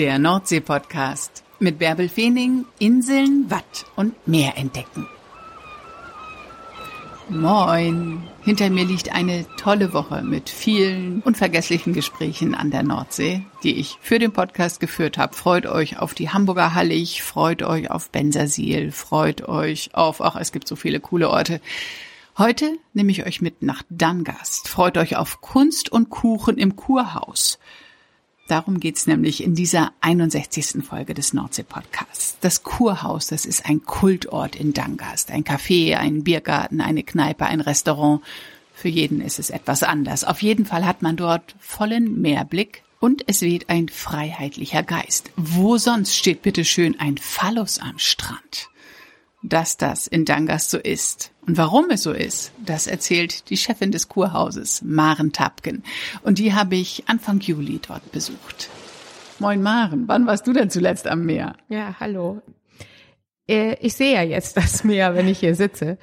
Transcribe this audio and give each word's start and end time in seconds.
Der 0.00 0.18
Nordsee-Podcast 0.18 1.44
mit 1.58 1.78
Bärbel 1.78 2.08
Feening, 2.08 2.64
Inseln, 2.78 3.50
Watt 3.50 3.84
und 3.96 4.14
Meer 4.26 4.56
entdecken. 4.56 5.06
Moin! 7.28 8.26
Hinter 8.40 8.70
mir 8.70 8.86
liegt 8.86 9.14
eine 9.14 9.44
tolle 9.58 9.92
Woche 9.92 10.22
mit 10.22 10.48
vielen 10.48 11.20
unvergesslichen 11.20 11.92
Gesprächen 11.92 12.54
an 12.54 12.70
der 12.70 12.82
Nordsee, 12.82 13.42
die 13.62 13.74
ich 13.74 13.98
für 14.00 14.18
den 14.18 14.32
Podcast 14.32 14.80
geführt 14.80 15.18
habe. 15.18 15.36
Freut 15.36 15.66
euch 15.66 15.98
auf 15.98 16.14
die 16.14 16.30
Hamburger 16.30 16.72
Hallig, 16.72 17.22
freut 17.22 17.62
euch 17.62 17.90
auf 17.90 18.08
Bensersiel, 18.08 18.92
freut 18.92 19.46
euch 19.50 19.94
auf, 19.94 20.22
ach, 20.22 20.36
es 20.36 20.50
gibt 20.50 20.66
so 20.66 20.76
viele 20.76 21.00
coole 21.00 21.28
Orte. 21.28 21.60
Heute 22.38 22.78
nehme 22.94 23.12
ich 23.12 23.26
euch 23.26 23.42
mit 23.42 23.60
nach 23.60 23.82
Dangast. 23.90 24.66
Freut 24.66 24.96
euch 24.96 25.16
auf 25.16 25.42
Kunst 25.42 25.92
und 25.92 26.08
Kuchen 26.08 26.56
im 26.56 26.74
Kurhaus. 26.74 27.58
Darum 28.50 28.80
geht's 28.80 29.06
nämlich 29.06 29.44
in 29.44 29.54
dieser 29.54 29.92
61. 30.00 30.82
Folge 30.84 31.14
des 31.14 31.32
Nordsee-Podcasts. 31.32 32.36
Das 32.40 32.64
Kurhaus, 32.64 33.28
das 33.28 33.44
ist 33.44 33.64
ein 33.64 33.84
Kultort 33.84 34.56
in 34.56 34.72
Dangast. 34.72 35.30
Ein 35.30 35.44
Café, 35.44 35.94
ein 35.94 36.24
Biergarten, 36.24 36.80
eine 36.80 37.04
Kneipe, 37.04 37.46
ein 37.46 37.60
Restaurant. 37.60 38.22
Für 38.74 38.88
jeden 38.88 39.20
ist 39.20 39.38
es 39.38 39.50
etwas 39.50 39.84
anders. 39.84 40.24
Auf 40.24 40.42
jeden 40.42 40.66
Fall 40.66 40.84
hat 40.84 41.00
man 41.00 41.16
dort 41.16 41.54
vollen 41.60 42.20
Meerblick 42.20 42.82
und 42.98 43.22
es 43.28 43.40
weht 43.42 43.68
ein 43.68 43.88
freiheitlicher 43.88 44.82
Geist. 44.82 45.30
Wo 45.36 45.78
sonst 45.78 46.16
steht 46.16 46.42
bitte 46.42 46.64
schön 46.64 46.98
ein 46.98 47.18
Phallus 47.18 47.78
am 47.78 48.00
Strand? 48.00 48.68
Dass 49.42 49.76
das 49.76 50.06
in 50.06 50.24
Dangast 50.24 50.70
so 50.70 50.78
ist. 50.78 51.32
Und 51.46 51.56
warum 51.56 51.90
es 51.90 52.02
so 52.02 52.12
ist, 52.12 52.52
das 52.64 52.86
erzählt 52.86 53.48
die 53.50 53.56
Chefin 53.56 53.90
des 53.90 54.08
Kurhauses, 54.08 54.82
Maren 54.82 55.32
Tapken. 55.32 55.82
Und 56.22 56.38
die 56.38 56.54
habe 56.54 56.76
ich 56.76 57.04
Anfang 57.06 57.40
Juli 57.40 57.80
dort 57.86 58.12
besucht. 58.12 58.68
Moin 59.38 59.62
Maren, 59.62 60.06
wann 60.06 60.26
warst 60.26 60.46
du 60.46 60.52
denn 60.52 60.68
zuletzt 60.68 61.06
am 61.06 61.24
Meer? 61.24 61.56
Ja, 61.68 61.96
hallo. 61.98 62.42
Äh, 63.48 63.76
ich 63.80 63.94
sehe 63.94 64.14
ja 64.14 64.22
jetzt 64.22 64.56
das 64.56 64.84
Meer, 64.84 65.14
wenn 65.14 65.26
ich 65.26 65.40
hier 65.40 65.54
sitze. 65.54 65.96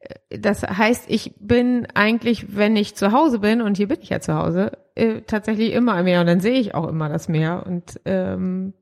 Äh, 0.00 0.38
das 0.38 0.62
heißt, 0.62 1.04
ich 1.08 1.34
bin 1.38 1.86
eigentlich, 1.94 2.56
wenn 2.56 2.76
ich 2.76 2.94
zu 2.94 3.12
Hause 3.12 3.40
bin, 3.40 3.60
und 3.60 3.76
hier 3.76 3.88
bin 3.88 4.00
ich 4.00 4.08
ja 4.08 4.20
zu 4.20 4.34
Hause, 4.34 4.78
äh, 4.94 5.20
tatsächlich 5.20 5.72
immer 5.72 5.94
am 5.94 6.04
Meer 6.04 6.20
und 6.22 6.26
dann 6.26 6.40
sehe 6.40 6.58
ich 6.58 6.74
auch 6.74 6.88
immer 6.88 7.10
das 7.10 7.28
Meer. 7.28 7.64
Und 7.66 8.00
ähm, 8.06 8.72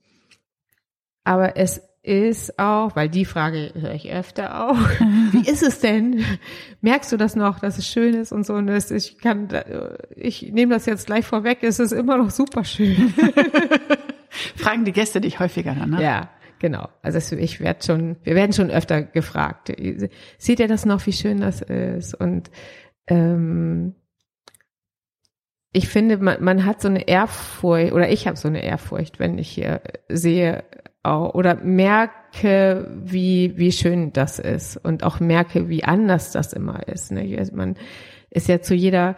aber 1.25 1.56
es 1.56 1.83
ist 2.07 2.59
auch, 2.59 2.95
weil 2.95 3.09
die 3.09 3.25
Frage 3.25 3.73
höre 3.75 3.95
ich 3.95 4.12
öfter 4.12 4.69
auch, 4.69 4.77
wie 5.33 5.51
ist 5.51 5.62
es 5.62 5.81
denn? 5.81 6.25
Merkst 6.81 7.11
du 7.11 7.17
das 7.17 7.35
noch, 7.35 7.59
dass 7.59 7.79
es 7.79 7.89
schön 7.89 8.15
ist 8.15 8.31
und 8.31 8.47
so? 8.47 8.55
Und 8.55 8.69
das, 8.69 8.93
ich 8.93 9.19
kann, 9.19 9.49
ich 10.15 10.53
nehme 10.53 10.73
das 10.73 10.87
jetzt 10.87 11.07
gleich 11.07 11.27
vorweg, 11.27 11.59
es 11.62 11.81
ist 11.81 11.93
immer 11.93 12.17
noch 12.17 12.31
super 12.31 12.65
schön. 12.65 13.12
Fragen 14.57 14.84
die 14.84 14.93
Gäste 14.93 15.21
dich 15.21 15.41
häufiger 15.41 15.75
dann, 15.75 15.91
ne? 15.91 16.03
Ja, 16.03 16.31
genau. 16.61 16.89
Also 17.03 17.37
ich 17.37 17.61
werde 17.61 17.84
schon, 17.84 18.17
wir 18.23 18.37
werden 18.37 18.53
schon 18.53 18.71
öfter 18.71 19.03
gefragt. 19.03 19.73
Seht 20.39 20.61
ihr 20.61 20.69
das 20.69 20.87
noch, 20.87 21.05
wie 21.07 21.12
schön 21.12 21.41
das 21.41 21.61
ist? 21.61 22.15
Und 22.15 22.51
ähm, 23.09 23.97
ich 25.73 25.89
finde, 25.89 26.19
man, 26.19 26.43
man 26.43 26.65
hat 26.65 26.81
so 26.81 26.89
eine 26.89 27.09
Ehrfurcht, 27.09 27.93
oder 27.93 28.09
ich 28.11 28.29
habe 28.29 28.37
so 28.37 28.47
eine 28.47 28.62
Ehrfurcht, 28.62 29.19
wenn 29.19 29.39
ich 29.39 29.49
hier 29.49 29.83
sehe, 30.09 30.65
oder 31.15 31.57
merke, 31.57 32.91
wie, 33.03 33.57
wie 33.57 33.73
schön 33.73 34.12
das 34.12 34.39
ist 34.39 34.77
und 34.77 35.03
auch 35.03 35.21
merke, 35.21 35.69
wie 35.69 35.85
anders 35.85 36.33
das 36.33 36.53
immer 36.53 36.87
ist. 36.89 37.12
Ne? 37.12 37.37
Also 37.39 37.55
man 37.55 37.77
ist 38.31 38.49
ja 38.49 38.61
zu 38.61 38.75
jeder 38.75 39.17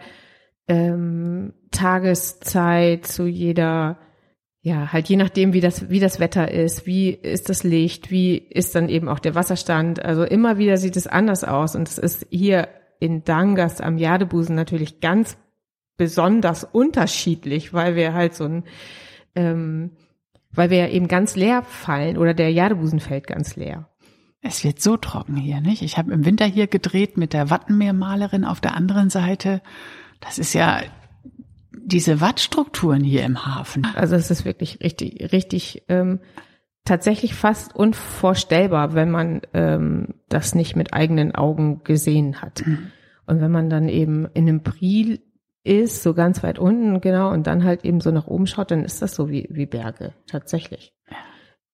ähm, 0.67 1.53
Tageszeit, 1.71 3.05
zu 3.05 3.25
jeder, 3.25 3.97
ja, 4.61 4.93
halt 4.93 5.09
je 5.09 5.15
nachdem, 5.15 5.53
wie 5.53 5.61
das, 5.61 5.89
wie 5.89 5.99
das 5.99 6.19
Wetter 6.19 6.51
ist, 6.51 6.85
wie 6.85 7.09
ist 7.09 7.49
das 7.49 7.63
Licht, 7.63 8.11
wie 8.11 8.37
ist 8.37 8.75
dann 8.75 8.89
eben 8.89 9.09
auch 9.09 9.19
der 9.19 9.35
Wasserstand. 9.35 10.03
Also 10.03 10.23
immer 10.23 10.57
wieder 10.57 10.77
sieht 10.77 10.95
es 10.95 11.07
anders 11.07 11.43
aus 11.43 11.75
und 11.75 11.87
es 11.87 11.97
ist 11.97 12.27
hier 12.29 12.67
in 12.99 13.23
Dangas 13.23 13.81
am 13.81 13.97
Jadebusen 13.97 14.55
natürlich 14.55 14.99
ganz 14.99 15.37
besonders 15.97 16.63
unterschiedlich, 16.63 17.73
weil 17.73 17.95
wir 17.95 18.13
halt 18.13 18.33
so 18.33 18.45
ein 18.45 18.63
ähm, 19.35 19.91
weil 20.51 20.69
wir 20.69 20.77
ja 20.77 20.87
eben 20.87 21.07
ganz 21.07 21.35
leer 21.35 21.63
fallen 21.63 22.17
oder 22.17 22.33
der 22.33 22.51
Jadebusen 22.51 22.99
fällt 22.99 23.27
ganz 23.27 23.55
leer. 23.55 23.89
Es 24.41 24.63
wird 24.63 24.81
so 24.81 24.95
trocken 24.95 25.35
hier, 25.35 25.59
nicht? 25.59 25.81
Ich 25.81 25.97
habe 25.97 26.13
im 26.13 26.25
Winter 26.25 26.45
hier 26.45 26.67
gedreht 26.67 27.17
mit 27.17 27.33
der 27.33 27.49
Wattenmeermalerin 27.49 28.45
auf 28.45 28.61
der 28.61 28.75
anderen 28.75 29.09
Seite. 29.09 29.61
Das 30.21 30.39
ist 30.39 30.53
ja 30.53 30.81
diese 31.73 32.21
Wattstrukturen 32.21 33.03
hier 33.03 33.25
im 33.25 33.45
Hafen. 33.45 33.85
Also 33.95 34.15
es 34.15 34.31
ist 34.31 34.45
wirklich 34.45 34.79
richtig, 34.81 35.31
richtig 35.33 35.83
ähm, 35.89 36.19
tatsächlich 36.85 37.33
fast 37.33 37.75
unvorstellbar, 37.75 38.93
wenn 38.93 39.11
man 39.11 39.41
ähm, 39.53 40.15
das 40.29 40.55
nicht 40.55 40.75
mit 40.75 40.93
eigenen 40.93 41.35
Augen 41.35 41.83
gesehen 41.83 42.41
hat. 42.41 42.65
Mhm. 42.65 42.91
Und 43.25 43.41
wenn 43.41 43.51
man 43.51 43.69
dann 43.69 43.89
eben 43.89 44.25
in 44.33 44.47
einem 44.47 44.63
Priel 44.63 45.21
ist, 45.69 46.01
so 46.01 46.15
ganz 46.15 46.41
weit 46.41 46.57
unten, 46.57 46.99
genau, 46.99 47.31
und 47.31 47.45
dann 47.45 47.63
halt 47.63 47.85
eben 47.85 48.01
so 48.01 48.09
nach 48.09 48.25
oben 48.25 48.47
schaut, 48.47 48.71
dann 48.71 48.83
ist 48.83 49.03
das 49.03 49.13
so 49.13 49.29
wie, 49.29 49.47
wie 49.51 49.67
Berge, 49.67 50.13
tatsächlich. 50.25 50.93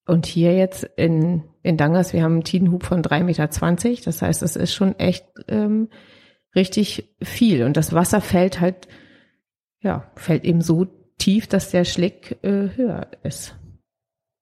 Und 0.05 0.25
hier 0.25 0.55
jetzt 0.55 0.83
in, 0.97 1.43
in 1.63 1.77
Dangers, 1.77 2.11
wir 2.11 2.21
haben 2.21 2.33
einen 2.33 2.43
Tidenhub 2.43 2.83
von 2.83 3.01
drei 3.01 3.23
Meter, 3.23 3.49
zwanzig, 3.49 4.01
das 4.01 4.21
heißt, 4.21 4.41
das 4.41 4.57
ist 4.57 4.73
schon 4.73 4.99
echt 4.99 5.25
ähm, 5.47 5.87
richtig 6.55 7.15
viel. 7.23 7.63
Und 7.63 7.77
das 7.77 7.93
Wasser 7.93 8.19
fällt 8.19 8.59
halt, 8.59 8.89
ja, 9.79 10.11
fällt 10.15 10.43
eben 10.43 10.61
so 10.61 10.87
tief, 11.17 11.47
dass 11.47 11.71
der 11.71 11.85
Schlick 11.85 12.37
äh, 12.43 12.75
höher 12.75 13.07
ist. 13.23 13.55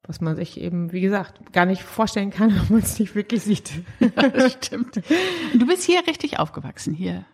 Was 0.05 0.19
man 0.19 0.35
sich 0.35 0.59
eben, 0.59 0.91
wie 0.91 0.99
gesagt, 0.99 1.53
gar 1.53 1.65
nicht 1.65 1.83
vorstellen 1.83 2.31
kann, 2.31 2.49
wenn 2.55 2.77
man 2.77 2.81
es 2.81 2.99
nicht 2.99 3.13
wirklich 3.13 3.43
sieht. 3.43 3.71
Ja, 3.99 4.29
das 4.29 4.53
stimmt. 4.53 4.95
Du 5.53 5.67
bist 5.67 5.83
hier 5.83 6.01
richtig 6.07 6.39
aufgewachsen, 6.39 6.95
hier 6.95 7.25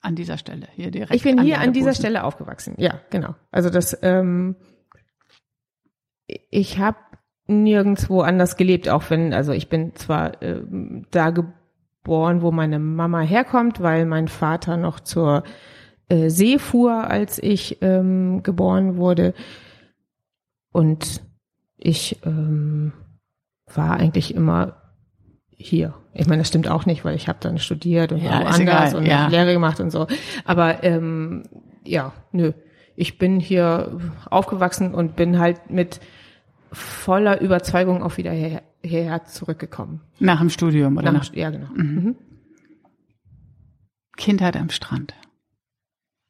an 0.00 0.14
dieser 0.14 0.38
Stelle, 0.38 0.68
hier 0.74 0.90
direkt. 0.90 1.14
Ich 1.14 1.22
bin 1.22 1.40
hier 1.42 1.60
an 1.60 1.72
dieser 1.72 1.94
Stelle 1.94 2.24
aufgewachsen. 2.24 2.74
Ja, 2.78 3.00
genau. 3.10 3.34
Also 3.50 3.70
das, 3.70 3.98
ähm, 4.02 4.56
ich 6.26 6.78
habe 6.78 6.98
nirgendwo 7.46 8.20
anders 8.20 8.56
gelebt, 8.56 8.88
auch 8.88 9.08
wenn, 9.10 9.32
also 9.32 9.52
ich 9.52 9.68
bin 9.68 9.94
zwar 9.96 10.42
ähm, 10.42 11.06
da 11.10 11.30
geboren, 11.30 12.42
wo 12.42 12.52
meine 12.52 12.78
Mama 12.78 13.20
herkommt, 13.20 13.80
weil 13.80 14.04
mein 14.04 14.28
Vater 14.28 14.76
noch 14.76 15.00
zur 15.00 15.42
äh, 16.08 16.28
See 16.28 16.58
fuhr, 16.58 17.08
als 17.08 17.42
ich 17.42 17.78
ähm, 17.80 18.42
geboren 18.42 18.96
wurde. 18.96 19.34
Und 20.72 21.22
ich 21.76 22.20
ähm, 22.24 22.92
war 23.66 23.94
eigentlich 23.94 24.34
immer 24.34 24.76
hier. 25.50 25.94
Ich 26.18 26.26
meine, 26.26 26.40
das 26.40 26.48
stimmt 26.48 26.66
auch 26.66 26.84
nicht, 26.84 27.04
weil 27.04 27.14
ich 27.14 27.28
habe 27.28 27.38
dann 27.40 27.58
studiert 27.58 28.10
und 28.10 28.18
ja, 28.18 28.42
woanders 28.42 28.92
und 28.92 29.06
ja. 29.06 29.28
Lehre 29.28 29.52
gemacht 29.52 29.78
und 29.78 29.90
so. 29.90 30.08
Aber 30.44 30.82
ähm, 30.82 31.44
ja, 31.84 32.12
nö. 32.32 32.52
Ich 32.96 33.18
bin 33.18 33.38
hier 33.38 33.96
aufgewachsen 34.28 34.94
und 34.94 35.14
bin 35.14 35.38
halt 35.38 35.70
mit 35.70 36.00
voller 36.72 37.40
Überzeugung 37.40 38.02
auch 38.02 38.16
wieder 38.16 38.32
her, 38.32 38.62
hierher 38.82 39.26
zurückgekommen. 39.26 40.00
Nach 40.18 40.40
dem 40.40 40.50
Studium, 40.50 40.96
oder? 40.96 41.12
Nach, 41.12 41.32
ja, 41.32 41.50
genau. 41.50 41.68
Mhm. 41.72 41.94
Mhm. 41.94 42.16
Kindheit 44.16 44.56
am 44.56 44.70
Strand. 44.70 45.14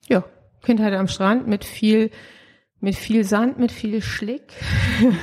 Ja, 0.07 0.23
Kindheit 0.63 0.93
am 0.93 1.09
Strand 1.09 1.47
mit 1.47 1.65
viel, 1.65 2.11
mit 2.79 2.95
viel 2.95 3.25
Sand, 3.25 3.59
mit 3.59 3.73
viel 3.73 4.03
Schlick, 4.03 4.53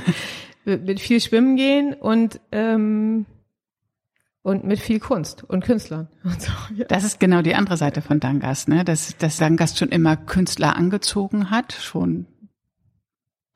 mit 0.65 0.99
viel 0.99 1.21
Schwimmen 1.21 1.55
gehen 1.55 1.93
und 1.93 2.39
ähm, 2.51 3.27
und 4.45 4.63
mit 4.63 4.79
viel 4.79 4.99
Kunst 4.99 5.43
und 5.43 5.63
Künstlern. 5.63 6.07
Und 6.23 6.39
so, 6.39 6.51
ja. 6.75 6.85
Das 6.85 7.03
ist 7.03 7.19
genau 7.19 7.41
die 7.41 7.55
andere 7.55 7.77
Seite 7.77 8.03
von 8.03 8.19
Dangast, 8.19 8.67
ne? 8.67 8.85
Dass, 8.85 9.17
dass 9.17 9.37
Dangast 9.37 9.79
schon 9.79 9.89
immer 9.89 10.15
Künstler 10.15 10.75
angezogen 10.75 11.49
hat, 11.49 11.73
schon 11.73 12.27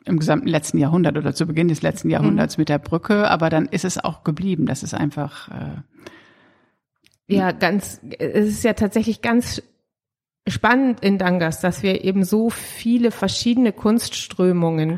im 0.05 0.17
gesamten 0.17 0.47
letzten 0.47 0.79
Jahrhundert 0.79 1.15
oder 1.15 1.35
zu 1.35 1.45
Beginn 1.45 1.67
des 1.67 1.83
letzten 1.83 2.09
Jahrhunderts 2.09 2.57
mhm. 2.57 2.61
mit 2.61 2.69
der 2.69 2.79
Brücke, 2.79 3.29
aber 3.29 3.51
dann 3.51 3.67
ist 3.67 3.85
es 3.85 4.03
auch 4.03 4.23
geblieben. 4.23 4.65
Das 4.65 4.81
ist 4.81 4.95
einfach. 4.95 5.49
Äh, 5.49 7.35
ja, 7.35 7.51
ganz. 7.51 8.01
Es 8.17 8.47
ist 8.47 8.63
ja 8.63 8.73
tatsächlich 8.73 9.21
ganz 9.21 9.61
spannend 10.47 11.01
in 11.01 11.19
Dangast, 11.19 11.63
dass 11.63 11.83
wir 11.83 12.03
eben 12.03 12.23
so 12.23 12.49
viele 12.49 13.11
verschiedene 13.11 13.73
Kunstströmungen 13.73 14.97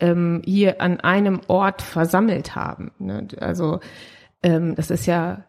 ähm, 0.00 0.40
hier 0.46 0.80
an 0.80 1.00
einem 1.00 1.42
Ort 1.48 1.82
versammelt 1.82 2.56
haben. 2.56 2.92
Ne? 2.98 3.28
Also 3.38 3.80
ähm, 4.42 4.74
das 4.74 4.90
ist 4.90 5.06
ja 5.06 5.44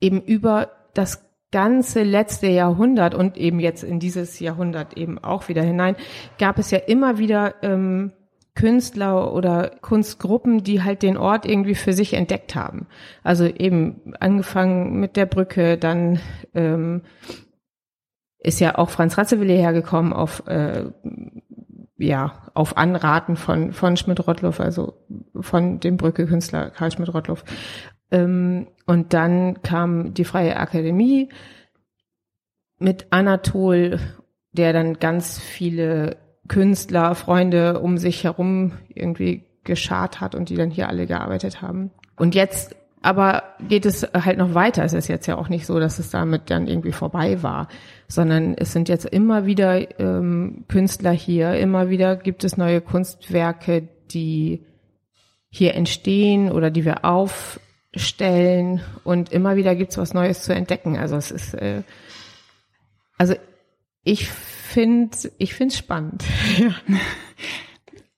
eben 0.00 0.20
über 0.20 0.70
das 0.94 1.24
ganze 1.52 2.02
letzte 2.02 2.48
Jahrhundert 2.48 3.14
und 3.14 3.36
eben 3.36 3.60
jetzt 3.60 3.84
in 3.84 4.00
dieses 4.00 4.40
Jahrhundert 4.40 4.96
eben 4.96 5.18
auch 5.18 5.48
wieder 5.48 5.62
hinein, 5.62 5.96
gab 6.38 6.58
es 6.58 6.70
ja 6.70 6.78
immer 6.78 7.18
wieder 7.18 7.54
ähm, 7.62 8.12
Künstler 8.54 9.32
oder 9.32 9.70
Kunstgruppen, 9.80 10.62
die 10.62 10.82
halt 10.82 11.02
den 11.02 11.16
Ort 11.16 11.46
irgendwie 11.46 11.74
für 11.74 11.92
sich 11.92 12.14
entdeckt 12.14 12.54
haben. 12.54 12.86
Also 13.22 13.46
eben 13.46 14.14
angefangen 14.20 14.98
mit 14.98 15.16
der 15.16 15.26
Brücke, 15.26 15.78
dann 15.78 16.20
ähm, 16.54 17.02
ist 18.38 18.60
ja 18.60 18.76
auch 18.76 18.90
Franz 18.90 19.16
Ratzewille 19.16 19.54
hergekommen 19.54 20.12
auf 20.12 20.46
äh, 20.48 20.90
ja, 22.02 22.50
auf 22.54 22.76
Anraten 22.76 23.36
von, 23.36 23.72
von 23.72 23.96
Schmidt-Rottluff, 23.96 24.60
also 24.60 24.94
von 25.40 25.78
dem 25.78 25.96
Brücke-Künstler 25.96 26.70
Karl 26.70 26.90
Schmidt-Rottluff. 26.90 27.44
Ähm, 28.12 28.68
und 28.86 29.12
dann 29.14 29.62
kam 29.62 30.14
die 30.14 30.24
Freie 30.24 30.56
Akademie 30.56 31.30
mit 32.78 33.06
Anatol, 33.10 33.98
der 34.52 34.72
dann 34.72 34.98
ganz 34.98 35.40
viele 35.40 36.16
Künstler, 36.46 37.14
Freunde 37.14 37.80
um 37.80 37.98
sich 37.98 38.22
herum 38.24 38.72
irgendwie 38.88 39.44
geschart 39.64 40.20
hat 40.20 40.34
und 40.34 40.50
die 40.50 40.56
dann 40.56 40.70
hier 40.70 40.88
alle 40.88 41.06
gearbeitet 41.06 41.62
haben. 41.62 41.90
Und 42.16 42.34
jetzt 42.34 42.76
aber 43.04 43.42
geht 43.68 43.84
es 43.84 44.06
halt 44.14 44.38
noch 44.38 44.54
weiter. 44.54 44.84
Es 44.84 44.92
ist 44.92 45.08
jetzt 45.08 45.26
ja 45.26 45.36
auch 45.36 45.48
nicht 45.48 45.66
so, 45.66 45.80
dass 45.80 45.98
es 45.98 46.10
damit 46.10 46.50
dann 46.50 46.68
irgendwie 46.68 46.92
vorbei 46.92 47.42
war, 47.42 47.66
sondern 48.06 48.54
es 48.56 48.72
sind 48.72 48.88
jetzt 48.88 49.06
immer 49.06 49.44
wieder 49.44 49.98
ähm, 49.98 50.64
Künstler 50.68 51.10
hier, 51.10 51.54
immer 51.54 51.90
wieder 51.90 52.14
gibt 52.16 52.44
es 52.44 52.56
neue 52.56 52.80
Kunstwerke, 52.80 53.88
die 54.12 54.64
hier 55.48 55.74
entstehen 55.74 56.50
oder 56.52 56.70
die 56.70 56.84
wir 56.84 57.04
aufstellen 57.94 58.80
und 59.04 59.32
immer 59.32 59.56
wieder 59.56 59.74
gibt 59.74 59.92
es 59.92 59.98
was 59.98 60.14
Neues 60.14 60.42
zu 60.42 60.54
entdecken. 60.54 60.96
Also 60.96 61.16
es 61.16 61.30
ist, 61.30 61.54
äh, 61.54 61.82
also 63.18 63.34
ich 64.04 64.28
finde, 64.28 65.16
ich 65.38 65.54
finde 65.54 65.72
es 65.72 65.78
spannend. 65.78 66.24
ja. 66.58 66.74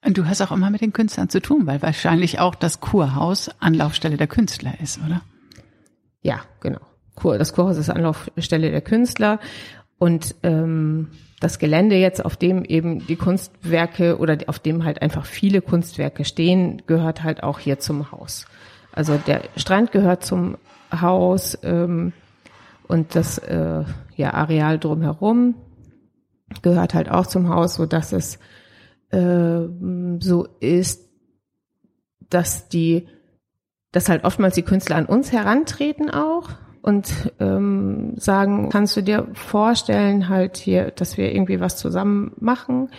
Und 0.05 0.17
du 0.17 0.25
hast 0.27 0.41
auch 0.41 0.51
immer 0.51 0.69
mit 0.69 0.81
den 0.81 0.93
Künstlern 0.93 1.29
zu 1.29 1.41
tun, 1.41 1.65
weil 1.65 1.81
wahrscheinlich 1.81 2.39
auch 2.39 2.55
das 2.55 2.79
Kurhaus 2.79 3.49
Anlaufstelle 3.59 4.17
der 4.17 4.27
Künstler 4.27 4.73
ist, 4.81 4.99
oder? 5.03 5.21
Ja, 6.21 6.41
genau. 6.61 6.79
Das 7.37 7.53
Kurhaus 7.53 7.77
ist 7.77 7.89
Anlaufstelle 7.89 8.71
der 8.71 8.81
Künstler 8.81 9.39
und 9.97 10.35
ähm, 10.43 11.09
das 11.39 11.59
Gelände 11.59 11.95
jetzt, 11.95 12.23
auf 12.23 12.35
dem 12.35 12.63
eben 12.65 13.05
die 13.07 13.15
Kunstwerke 13.15 14.17
oder 14.17 14.37
auf 14.47 14.59
dem 14.59 14.83
halt 14.83 15.01
einfach 15.01 15.25
viele 15.25 15.61
Kunstwerke 15.61 16.23
stehen, 16.23 16.83
gehört 16.87 17.23
halt 17.23 17.43
auch 17.43 17.59
hier 17.59 17.79
zum 17.79 18.11
Haus. 18.11 18.45
Also 18.95 19.17
der 19.17 19.41
Strand 19.57 19.91
gehört 19.91 20.23
zum 20.25 20.57
Haus 20.91 21.57
ähm, 21.63 22.13
und 22.87 23.15
das 23.15 23.37
äh, 23.39 23.83
ja, 24.15 24.33
Areal 24.33 24.79
drumherum 24.79 25.55
gehört 26.61 26.93
halt 26.93 27.09
auch 27.09 27.27
zum 27.27 27.49
Haus, 27.49 27.75
so 27.75 27.85
dass 27.85 28.13
es 28.13 28.39
äh, 29.09 29.59
so 30.19 30.47
ist, 30.59 31.09
dass 32.29 32.69
die, 32.69 33.07
dass 33.91 34.09
halt 34.09 34.23
oftmals 34.23 34.55
die 34.55 34.63
Künstler 34.63 34.95
an 34.95 35.05
uns 35.05 35.31
herantreten 35.31 36.09
auch 36.09 36.49
und 36.81 37.33
ähm, 37.39 38.13
sagen, 38.17 38.69
kannst 38.69 38.95
du 38.95 39.01
dir 39.01 39.27
vorstellen, 39.33 40.29
halt 40.29 40.57
hier, 40.57 40.91
dass 40.91 41.17
wir 41.17 41.33
irgendwie 41.33 41.59
was 41.59 41.77
zusammen 41.77 42.33
machen? 42.39 42.89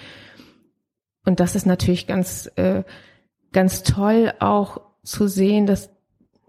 Und 1.25 1.41
das 1.41 1.55
ist 1.55 1.67
natürlich 1.67 2.07
ganz, 2.07 2.51
äh, 2.57 2.83
ganz 3.53 3.83
toll 3.83 4.33
auch 4.39 4.81
zu 5.07 5.29
sehen, 5.29 5.67
dass, 5.67 5.89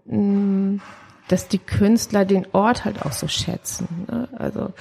mh, 0.04 0.18
mm, 0.18 0.80
dass 1.28 1.48
die 1.48 1.58
Künstler 1.58 2.24
den 2.24 2.46
Ort 2.52 2.84
halt 2.84 3.04
auch 3.04 3.12
so 3.12 3.28
schätzen. 3.28 4.06
Ne? 4.10 4.28
Also, 4.36 4.72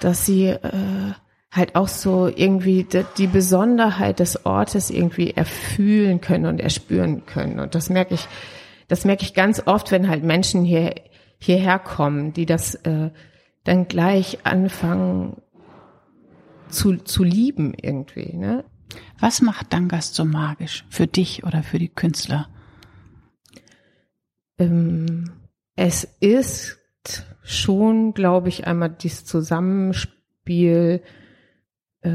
dass 0.00 0.26
sie 0.26 0.46
äh, 0.46 1.12
halt 1.50 1.76
auch 1.76 1.88
so 1.88 2.28
irgendwie 2.28 2.86
die, 3.18 3.26
Besonderheit 3.26 4.20
des 4.20 4.46
Ortes 4.46 4.90
irgendwie 4.90 5.32
erfühlen 5.32 6.20
können 6.20 6.46
und 6.46 6.60
erspüren 6.60 7.26
können. 7.26 7.60
Und 7.60 7.74
das 7.74 7.90
merke 7.90 8.14
ich, 8.14 8.26
das 8.88 9.04
merke 9.04 9.22
ich 9.22 9.34
ganz 9.34 9.62
oft, 9.66 9.90
wenn 9.92 10.08
halt 10.08 10.24
Menschen 10.24 10.64
hier, 10.64 10.94
hierher 11.38 11.78
kommen, 11.78 12.32
die 12.32 12.46
das 12.46 12.74
äh, 12.74 13.10
dann 13.64 13.86
gleich 13.86 14.38
anfangen 14.44 15.42
zu, 16.68 16.96
zu 16.96 17.22
lieben 17.22 17.74
irgendwie. 17.74 18.34
Ne? 18.34 18.64
Was 19.20 19.42
macht 19.42 19.74
Dangas 19.74 20.14
so 20.14 20.24
magisch 20.24 20.84
für 20.88 21.06
dich 21.06 21.44
oder 21.44 21.62
für 21.62 21.78
die 21.78 21.90
Künstler? 21.90 22.48
Ähm, 24.58 25.30
es 25.76 26.04
ist 26.20 26.78
schon, 27.42 28.14
glaube 28.14 28.48
ich, 28.48 28.66
einmal 28.66 28.90
dieses 28.90 29.24
Zusammenspiel 29.24 31.02
äh, 32.02 32.10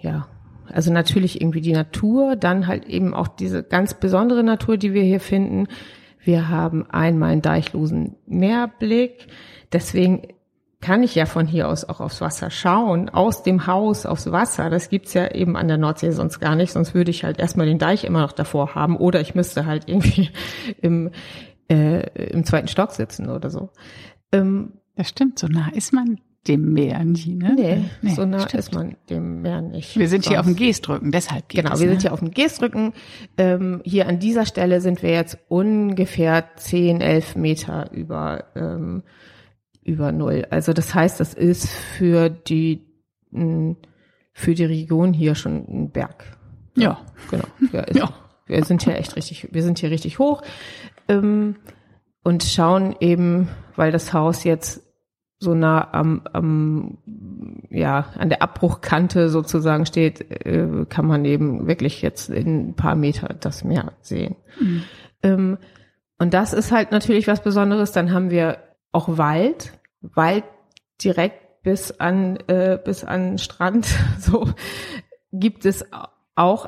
ja, 0.00 0.28
also 0.66 0.92
natürlich 0.92 1.40
irgendwie 1.40 1.60
die 1.60 1.72
Natur, 1.72 2.36
dann 2.36 2.66
halt 2.66 2.86
eben 2.86 3.14
auch 3.14 3.28
diese 3.28 3.62
ganz 3.62 3.94
besondere 3.94 4.42
Natur, 4.42 4.76
die 4.76 4.94
wir 4.94 5.02
hier 5.02 5.20
finden. 5.20 5.66
Wir 6.22 6.48
haben 6.48 6.88
einmal 6.90 7.30
einen 7.30 7.42
deichlosen 7.42 8.16
Meerblick, 8.26 9.26
deswegen 9.72 10.28
kann 10.80 11.02
ich 11.02 11.14
ja 11.14 11.26
von 11.26 11.46
hier 11.46 11.68
aus 11.68 11.86
auch 11.86 12.00
aufs 12.00 12.22
Wasser 12.22 12.50
schauen, 12.50 13.10
aus 13.10 13.42
dem 13.42 13.66
Haus 13.66 14.06
aufs 14.06 14.32
Wasser. 14.32 14.70
Das 14.70 14.88
gibt's 14.88 15.12
ja 15.12 15.30
eben 15.30 15.56
an 15.56 15.68
der 15.68 15.76
Nordsee 15.76 16.10
sonst 16.10 16.40
gar 16.40 16.56
nicht, 16.56 16.72
sonst 16.72 16.94
würde 16.94 17.10
ich 17.10 17.22
halt 17.22 17.38
erstmal 17.38 17.66
den 17.66 17.78
Deich 17.78 18.04
immer 18.04 18.22
noch 18.22 18.32
davor 18.32 18.74
haben 18.74 18.96
oder 18.96 19.20
ich 19.20 19.34
müsste 19.34 19.66
halt 19.66 19.88
irgendwie 19.88 20.30
im, 20.80 21.10
äh, 21.70 22.30
im 22.32 22.44
zweiten 22.44 22.68
Stock 22.68 22.92
sitzen 22.92 23.30
oder 23.30 23.48
so. 23.48 23.70
Ähm, 24.32 24.72
das 24.96 25.08
stimmt, 25.08 25.38
so 25.38 25.46
nah 25.46 25.68
ist 25.72 25.92
man 25.92 26.20
dem 26.48 26.72
Meer 26.72 27.04
nie, 27.04 27.34
ne? 27.34 27.54
Nee, 27.54 27.84
nee 28.02 28.14
so 28.14 28.24
nah 28.24 28.40
stimmt. 28.40 28.54
ist 28.54 28.74
man 28.74 28.96
dem 29.08 29.42
Meer 29.42 29.60
nicht. 29.60 29.98
Wir 29.98 30.08
sind 30.08 30.24
sonst. 30.24 30.32
hier 30.32 30.40
auf 30.40 30.46
dem 30.46 30.56
Geestrücken, 30.56 31.12
deshalb 31.12 31.48
geht 31.48 31.62
Genau, 31.62 31.74
es, 31.74 31.80
wir 31.80 31.86
ne? 31.86 31.92
sind 31.92 32.02
hier 32.02 32.12
auf 32.12 32.20
dem 32.20 32.30
Geestrücken. 32.30 32.92
Ähm, 33.36 33.82
hier 33.84 34.08
an 34.08 34.18
dieser 34.18 34.46
Stelle 34.46 34.80
sind 34.80 35.02
wir 35.02 35.10
jetzt 35.10 35.38
ungefähr 35.48 36.44
10, 36.56 37.00
11 37.00 37.36
Meter 37.36 37.92
über, 37.92 38.44
ähm, 38.56 39.02
über 39.84 40.12
Null. 40.12 40.46
Also 40.50 40.72
das 40.72 40.94
heißt, 40.94 41.20
das 41.20 41.34
ist 41.34 41.68
für 41.68 42.30
die, 42.30 42.86
für 44.32 44.54
die 44.54 44.64
Region 44.64 45.12
hier 45.12 45.34
schon 45.34 45.66
ein 45.68 45.90
Berg. 45.90 46.24
Ja. 46.74 47.00
Genau. 47.30 47.44
Ja, 47.72 47.84
ja. 47.92 48.14
Wir 48.50 48.64
sind 48.64 48.82
hier 48.82 48.96
echt 48.96 49.14
richtig, 49.14 49.48
wir 49.52 49.62
sind 49.62 49.78
hier 49.78 49.92
richtig 49.92 50.18
hoch. 50.18 50.42
Ähm, 51.10 51.56
und 52.22 52.44
schauen 52.44 52.94
eben, 53.00 53.48
weil 53.76 53.92
das 53.92 54.12
Haus 54.12 54.44
jetzt 54.44 54.82
so 55.38 55.54
nah 55.54 55.92
am, 55.92 56.22
am 56.32 56.98
ja 57.70 58.06
an 58.18 58.28
der 58.28 58.42
Abbruchkante 58.42 59.30
sozusagen 59.30 59.86
steht, 59.86 60.30
äh, 60.46 60.84
kann 60.88 61.06
man 61.06 61.24
eben 61.24 61.66
wirklich 61.66 62.02
jetzt 62.02 62.28
in 62.28 62.68
ein 62.68 62.76
paar 62.76 62.94
Meter 62.94 63.34
das 63.40 63.64
Meer 63.64 63.92
sehen. 64.02 64.36
Mhm. 64.60 64.82
Ähm, 65.22 65.58
und 66.18 66.34
das 66.34 66.52
ist 66.52 66.70
halt 66.72 66.92
natürlich 66.92 67.26
was 67.26 67.42
Besonderes. 67.42 67.92
Dann 67.92 68.12
haben 68.12 68.30
wir 68.30 68.58
auch 68.92 69.16
Wald, 69.16 69.72
Wald 70.02 70.44
direkt 71.02 71.62
bis 71.62 71.90
an 71.98 72.36
äh, 72.46 72.78
bis 72.82 73.02
an 73.04 73.38
Strand. 73.38 73.88
So 74.18 74.46
gibt 75.32 75.64
es 75.64 75.86
auch 76.34 76.66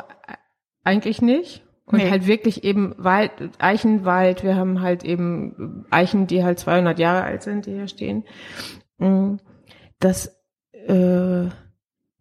eigentlich 0.83 1.21
nicht. 1.21 1.63
Und 1.93 1.99
nee. 1.99 2.11
halt 2.11 2.27
wirklich 2.27 2.65
eben 2.65 2.95
Wald, 2.97 3.33
Eichenwald. 3.59 4.43
Wir 4.43 4.57
haben 4.57 4.81
halt 4.81 5.05
eben 5.05 5.85
Eichen, 5.91 6.27
die 6.27 6.43
halt 6.43 6.59
200 6.59 6.99
Jahre 6.99 7.25
alt 7.25 7.43
sind, 7.43 7.67
die 7.67 7.73
hier 7.73 7.89
stehen. 7.89 8.25
Mm, 8.99 9.37
das 10.01 10.37
äh, 10.73 11.47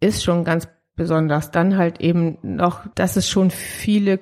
ist 0.00 0.22
schon 0.22 0.44
ganz 0.44 0.68
besonders. 0.94 1.50
Dann 1.50 1.76
halt 1.76 2.00
eben 2.00 2.38
noch, 2.42 2.86
dass 2.94 3.16
es 3.16 3.28
schon 3.28 3.50
viele, 3.50 4.20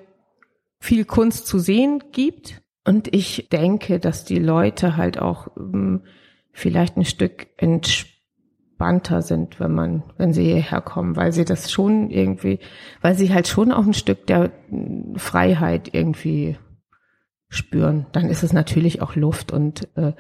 viel 0.79 1.05
Kunst 1.05 1.47
zu 1.47 1.59
sehen 1.59 2.05
gibt. 2.13 2.63
Und 2.87 3.13
ich 3.15 3.49
denke, 3.51 3.99
dass 3.99 4.25
die 4.25 4.39
Leute 4.39 4.97
halt 4.97 5.19
auch 5.19 5.49
ähm, 5.59 6.05
vielleicht 6.53 6.97
ein 6.97 7.05
Stück 7.05 7.49
entspannen 7.59 8.20
entspannter 8.81 9.23
sind, 9.23 9.61
wenn 9.61 9.73
man, 9.73 10.03
wenn 10.17 10.33
sie 10.33 10.45
hierher 10.45 10.81
kommen, 10.81 11.17
weil 11.17 11.33
sie 11.33 11.45
das 11.45 11.71
schon 11.71 12.11
irgendwie, 12.11 12.59
weil 13.03 13.15
sie 13.15 13.33
halt 13.33 13.47
schon 13.47 13.73
auch 13.73 13.85
ein 13.85 13.95
Stück 13.95 14.27
der 14.27 14.51
Freiheit 15.17 15.91
irgendwie 15.93 16.57
spüren. 17.49 18.07
Dann 18.13 18.31
ist 18.31 18.43
es 18.43 18.53
natürlich 18.53 19.03
auch 19.03 19.17
Luft 19.17 19.53
und 19.53 19.89
äh, 19.97 20.13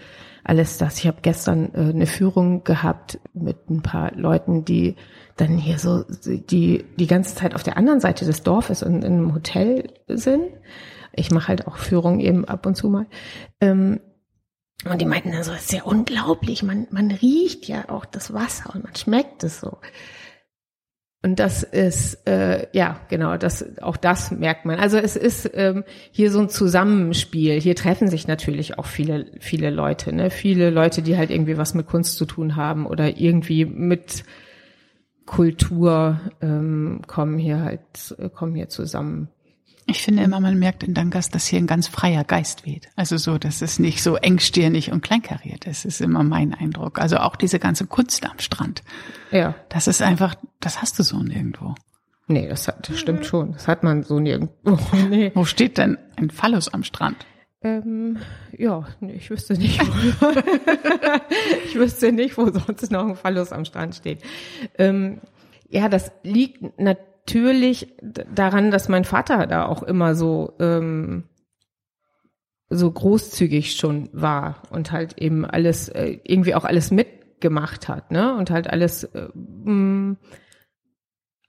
alles 0.45 0.79
das. 0.79 0.99
Ich 0.99 1.07
habe 1.07 1.19
gestern 1.23 1.71
äh, 1.75 1.90
eine 1.90 2.07
Führung 2.07 2.64
gehabt 2.64 3.19
mit 3.33 3.71
ein 3.71 3.83
paar 3.83 4.12
Leuten, 4.14 4.64
die 4.64 4.97
dann 5.37 5.57
hier 5.57 5.79
so 5.79 6.05
die 6.21 6.85
die 6.99 7.07
ganze 7.07 7.37
Zeit 7.37 7.55
auf 7.55 7.62
der 7.62 7.79
anderen 7.79 8.00
Seite 8.00 8.26
des 8.26 8.43
Dorfes 8.43 8.83
und 8.83 9.05
in 9.05 9.12
einem 9.12 9.35
Hotel 9.35 9.95
sind. 10.09 10.45
Ich 11.12 11.31
mache 11.31 11.49
halt 11.49 11.67
auch 11.67 11.76
Führungen 11.76 12.21
eben 12.21 12.45
ab 12.45 12.67
und 12.67 12.76
zu 12.76 12.88
mal. 12.88 13.07
Ähm, 13.61 14.00
und 14.85 15.01
die 15.01 15.07
meinten 15.07 15.33
dann 15.33 15.43
so, 15.43 15.53
das 15.53 15.65
ist 15.65 15.73
ja 15.73 15.83
unglaublich, 15.83 16.63
man, 16.63 16.87
man 16.91 17.11
riecht 17.11 17.69
ja 17.69 17.89
auch 17.89 18.05
das 18.05 18.33
Wasser 18.33 18.75
und 18.75 18.85
man 18.85 18.97
schmeckt 18.97 19.45
es 19.45 19.61
so. 19.61 19.79
Und 21.23 21.39
das 21.39 21.63
ist, 21.63 22.27
äh, 22.27 22.67
ja, 22.73 22.99
genau, 23.11 23.37
das, 23.37 23.79
auch 23.83 23.99
das 23.99 24.31
merkt 24.31 24.65
man. 24.65 24.79
Also 24.79 24.97
es 24.97 25.17
ist 25.17 25.51
ähm, 25.53 25.85
hier 26.13 26.31
so 26.31 26.41
ein 26.41 26.49
Zusammenspiel. 26.49 27.61
Hier 27.61 27.77
treffen 27.77 28.09
sich 28.09 28.27
natürlich 28.27 28.79
auch 28.79 28.87
viele, 28.87 29.27
viele 29.39 29.69
Leute, 29.69 30.15
ne? 30.15 30.31
Viele 30.31 30.71
Leute, 30.71 31.03
die 31.03 31.19
halt 31.19 31.31
irgendwie 31.31 31.59
was 31.59 31.75
mit 31.75 31.87
Kunst 31.87 32.17
zu 32.17 32.25
tun 32.25 32.57
haben 32.57 32.87
oder 32.87 33.19
irgendwie 33.19 33.67
mit 33.67 34.25
Kultur 35.27 36.21
ähm, 36.41 37.03
kommen 37.07 37.37
hier 37.37 37.61
halt, 37.61 38.17
kommen 38.35 38.55
hier 38.55 38.71
zusammen. 38.71 39.29
Ich 39.91 40.03
finde 40.03 40.23
immer, 40.23 40.39
man 40.39 40.57
merkt 40.57 40.85
in 40.85 40.95
Dangas, 40.95 41.31
dass 41.31 41.49
hier 41.49 41.59
ein 41.59 41.67
ganz 41.67 41.89
freier 41.89 42.23
Geist 42.23 42.65
weht. 42.65 42.89
Also 42.95 43.17
so, 43.17 43.39
dass 43.39 43.61
es 43.61 43.81
nicht 43.81 44.05
so 44.05 44.15
engstirnig 44.15 44.93
und 44.93 45.03
kleinkariert 45.03 45.67
ist, 45.67 45.85
ist 45.85 46.01
immer 46.01 46.23
mein 46.23 46.55
Eindruck. 46.55 47.01
Also 47.01 47.17
auch 47.17 47.35
diese 47.35 47.59
ganze 47.59 47.87
Kunst 47.87 48.25
am 48.25 48.39
Strand. 48.39 48.85
Ja. 49.33 49.57
Das 49.69 49.89
ist 49.89 50.01
einfach, 50.01 50.37
das 50.61 50.81
hast 50.81 50.97
du 51.01 51.03
so 51.03 51.21
nirgendwo. 51.21 51.75
Nee, 52.29 52.47
das, 52.47 52.69
hat, 52.69 52.89
das 52.89 53.01
stimmt 53.01 53.27
schon. 53.27 53.51
Das 53.53 53.67
hat 53.67 53.83
man 53.83 54.05
so 54.05 54.21
nirgendwo. 54.21 54.79
Nee. 55.09 55.33
Wo 55.35 55.45
steht 55.45 55.77
denn 55.77 55.99
ein 56.15 56.31
Phallus 56.31 56.69
am 56.69 56.85
Strand? 56.85 57.27
Ähm, 57.63 58.19
ja, 58.57 58.87
nee, 59.01 59.15
ich 59.15 59.29
wüsste 59.29 59.55
nicht, 59.55 59.81
wo, 59.81 60.29
ich 61.67 61.75
wüsste 61.75 62.13
nicht, 62.13 62.39
wo 62.39 62.49
sonst 62.49 62.93
noch 62.93 63.09
ein 63.09 63.17
Phallus 63.17 63.51
am 63.51 63.65
Strand 63.65 63.97
steht. 63.97 64.23
Ähm, 64.79 65.21
ja, 65.69 65.89
das 65.89 66.13
liegt 66.23 66.79
natürlich 66.79 67.10
daran, 67.27 68.71
dass 68.71 68.89
mein 68.89 69.05
Vater 69.05 69.47
da 69.47 69.67
auch 69.67 69.83
immer 69.83 70.15
so 70.15 70.55
ähm, 70.59 71.25
so 72.69 72.91
großzügig 72.91 73.75
schon 73.77 74.09
war 74.12 74.62
und 74.71 74.93
halt 74.93 75.19
eben 75.19 75.45
alles 75.45 75.89
äh, 75.89 76.19
irgendwie 76.25 76.55
auch 76.55 76.65
alles 76.65 76.91
mitgemacht 76.91 77.89
hat, 77.89 78.12
ne? 78.12 78.35
Und 78.37 78.50
halt 78.50 78.71
alles 78.71 79.05
äh, 79.05 79.29
mh, 79.35 80.17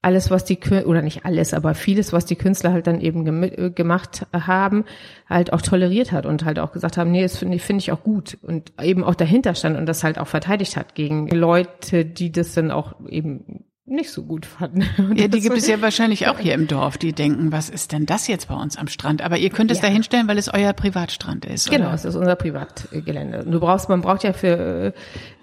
alles, 0.02 0.32
was 0.32 0.46
die 0.46 0.58
oder 0.86 1.02
nicht 1.04 1.26
alles, 1.26 1.54
aber 1.54 1.76
vieles, 1.76 2.12
was 2.12 2.26
die 2.26 2.36
Künstler 2.36 2.74
halt 2.74 2.88
dann 2.88 3.02
eben 3.02 3.44
äh, 3.44 3.70
gemacht 3.70 4.26
haben, 4.34 4.86
halt 5.30 5.54
auch 5.54 5.62
toleriert 5.62 6.12
hat 6.12 6.26
und 6.26 6.44
halt 6.44 6.58
auch 6.58 6.72
gesagt 6.72 6.98
haben, 6.98 7.12
nee, 7.12 7.22
das 7.22 7.38
finde 7.38 7.56
ich, 7.58 7.62
finde 7.62 7.82
ich 7.82 7.92
auch 7.92 8.04
gut 8.04 8.38
und 8.42 8.74
eben 8.82 9.04
auch 9.04 9.16
dahinter 9.16 9.54
stand 9.54 9.78
und 9.78 9.86
das 9.86 10.04
halt 10.04 10.18
auch 10.18 10.28
verteidigt 10.28 10.76
hat 10.76 10.96
gegen 10.96 11.28
Leute, 11.28 12.04
die 12.04 12.32
das 12.32 12.54
dann 12.54 12.72
auch 12.72 12.96
eben 13.08 13.66
nicht 13.86 14.12
so 14.12 14.24
gut 14.24 14.46
fanden. 14.46 14.84
Ja, 15.16 15.28
die 15.28 15.42
gibt 15.42 15.58
es 15.58 15.68
ja 15.68 15.82
wahrscheinlich 15.82 16.28
auch 16.28 16.40
hier 16.40 16.54
im 16.54 16.68
Dorf, 16.68 16.98
die 16.98 17.14
denken, 17.14 17.52
was 17.52 17.70
ist 17.70 17.92
denn 17.92 18.06
das 18.06 18.28
jetzt 18.28 18.48
bei 18.48 18.56
uns 18.56 18.78
am 18.78 18.88
Strand? 18.88 19.22
Aber 19.22 19.38
ihr 19.38 19.50
könnt 19.50 19.72
es 19.72 19.80
ja. 19.80 19.88
da 19.88 19.94
hinstellen, 19.94 20.28
weil 20.28 20.38
es 20.38 20.54
euer 20.54 20.74
Privatstrand 20.74 21.46
ist. 21.46 21.70
Genau, 21.70 21.88
oder? 21.88 21.96
es 21.96 22.06
ist 22.06 22.16
unser 22.16 22.36
Privatgelände. 22.36 23.46
Du 23.46 23.60
brauchst, 23.60 23.90
man 23.90 24.02
braucht 24.02 24.24
ja 24.24 24.34
für 24.34 24.94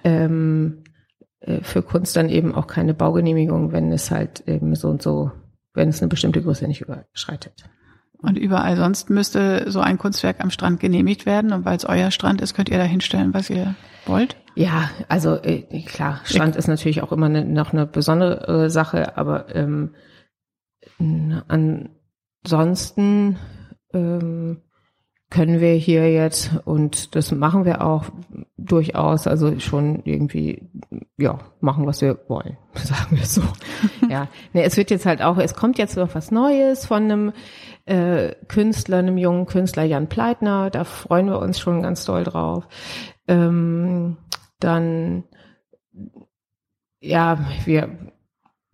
ähm, 0.04 0.84
äh, 1.40 1.62
für 1.62 1.82
Kunst 1.82 2.16
dann 2.16 2.28
eben 2.28 2.54
auch 2.54 2.66
keine 2.66 2.94
Baugenehmigung, 2.94 3.72
wenn 3.72 3.92
es 3.92 4.10
halt 4.10 4.46
eben 4.46 4.74
so 4.74 4.88
und 4.88 5.02
so, 5.02 5.30
wenn 5.74 5.88
es 5.88 6.00
eine 6.00 6.08
bestimmte 6.08 6.42
Größe 6.42 6.66
nicht 6.66 6.80
überschreitet. 6.80 7.64
Und 8.20 8.36
überall 8.36 8.76
sonst 8.76 9.10
müsste 9.10 9.70
so 9.70 9.80
ein 9.80 9.96
Kunstwerk 9.96 10.40
am 10.40 10.50
Strand 10.50 10.80
genehmigt 10.80 11.24
werden. 11.24 11.52
Und 11.52 11.64
weil 11.64 11.76
es 11.76 11.84
euer 11.84 12.10
Strand 12.10 12.40
ist, 12.40 12.54
könnt 12.54 12.68
ihr 12.68 12.78
da 12.78 12.84
hinstellen, 12.84 13.32
was 13.32 13.48
ihr 13.48 13.76
wollt? 14.06 14.36
Ja, 14.54 14.90
also 15.08 15.36
äh, 15.36 15.62
klar, 15.82 16.20
Strand 16.24 16.56
ist 16.56 16.66
natürlich 16.66 17.02
auch 17.02 17.12
immer 17.12 17.26
eine, 17.26 17.44
noch 17.44 17.72
eine 17.72 17.86
besondere 17.86 18.64
äh, 18.64 18.70
Sache, 18.70 19.16
aber 19.16 19.54
ähm, 19.54 19.94
ansonsten 22.44 23.38
ähm, 23.94 24.62
können 25.30 25.60
wir 25.60 25.74
hier 25.74 26.10
jetzt, 26.10 26.52
und 26.64 27.14
das 27.14 27.32
machen 27.32 27.66
wir 27.66 27.84
auch 27.84 28.04
durchaus, 28.56 29.26
also 29.26 29.58
schon 29.60 30.00
irgendwie, 30.04 30.62
ja, 31.18 31.38
machen, 31.60 31.86
was 31.86 32.00
wir 32.00 32.18
wollen, 32.28 32.56
sagen 32.74 33.16
wir 33.16 33.26
so. 33.26 33.42
ja, 34.08 34.28
nee, 34.54 34.62
es 34.62 34.76
wird 34.76 34.90
jetzt 34.90 35.04
halt 35.04 35.20
auch, 35.20 35.36
es 35.36 35.54
kommt 35.54 35.76
jetzt 35.76 35.96
noch 35.96 36.14
was 36.14 36.30
Neues 36.30 36.86
von 36.86 37.04
einem 37.04 37.32
äh, 37.84 38.34
Künstler, 38.48 38.98
einem 38.98 39.18
jungen 39.18 39.44
Künstler, 39.44 39.84
Jan 39.84 40.08
Pleitner, 40.08 40.70
da 40.70 40.84
freuen 40.84 41.26
wir 41.26 41.40
uns 41.40 41.58
schon 41.60 41.82
ganz 41.82 42.06
doll 42.06 42.24
drauf. 42.24 42.66
Ähm, 43.26 44.16
dann, 44.60 45.24
ja, 47.00 47.38
wir 47.66 48.12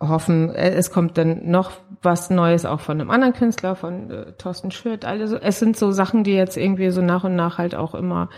hoffen, 0.09 0.51
äh, 0.51 0.71
es 0.71 0.91
kommt 0.91 1.19
dann 1.19 1.51
noch 1.51 1.73
was 2.03 2.31
Neues 2.31 2.65
auch 2.65 2.81
von 2.81 3.01
einem 3.01 3.11
anderen 3.11 3.35
Künstler, 3.35 3.77
von 3.77 4.11
äh, 4.11 4.33
Thorsten 4.33 4.71
Schürt. 4.71 5.05
Also 5.05 5.37
es 5.37 5.59
sind 5.59 5.77
so 5.77 5.91
Sachen, 5.91 6.25
die 6.25 6.35
jetzt 6.35 6.57
irgendwie 6.57 6.91
so 6.91 7.03
nach 7.03 7.25
und 7.25 7.37
nach 7.37 7.59
halt 7.59 7.75
auch 7.75 7.95
immer 7.95 8.29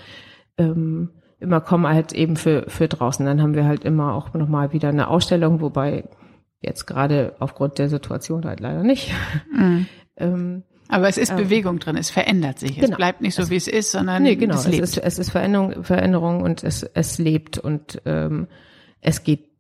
ähm, 0.58 1.11
immer 1.38 1.61
kommen 1.61 1.87
halt 1.87 2.12
eben 2.12 2.37
für 2.37 2.64
für 2.68 2.88
draußen. 2.88 3.26
Dann 3.26 3.42
haben 3.42 3.54
wir 3.54 3.66
halt 3.66 3.85
immer 3.85 4.14
auch 4.14 4.32
noch 4.35 4.49
mal 4.49 4.73
wieder 4.73 4.88
eine 4.88 5.08
Ausstellung, 5.08 5.61
wobei 5.61 6.04
jetzt 6.61 6.87
gerade 6.87 7.35
aufgrund 7.38 7.78
der 7.78 7.88
Situation 7.88 8.44
halt 8.44 8.61
leider 8.61 8.82
nicht. 8.82 9.12
Mhm. 9.52 9.87
ähm, 10.16 10.62
aber 10.88 11.08
es 11.08 11.18
ist 11.18 11.30
ähm, 11.30 11.37
Bewegung 11.37 11.78
drin, 11.78 11.96
es 11.96 12.11
verändert 12.11 12.58
sich. 12.58 12.76
Genau. 12.76 12.90
Es 12.90 12.96
bleibt 12.96 13.20
nicht 13.20 13.35
so, 13.35 13.42
es, 13.42 13.50
wie 13.50 13.56
es 13.56 13.66
ist, 13.66 13.90
sondern 13.90 14.23
nee, 14.23 14.37
genau. 14.37 14.54
es 14.54 14.66
lebt. 14.66 14.82
Es 14.82 14.96
ist, 14.96 15.02
es 15.02 15.18
ist 15.18 15.30
Veränderung, 15.30 15.82
Veränderung 15.82 16.42
und 16.42 16.62
es, 16.62 16.82
es 16.82 17.18
lebt 17.18 17.58
und 17.58 18.00
ähm, 18.04 18.46
es 19.00 19.25
geht 19.25 19.50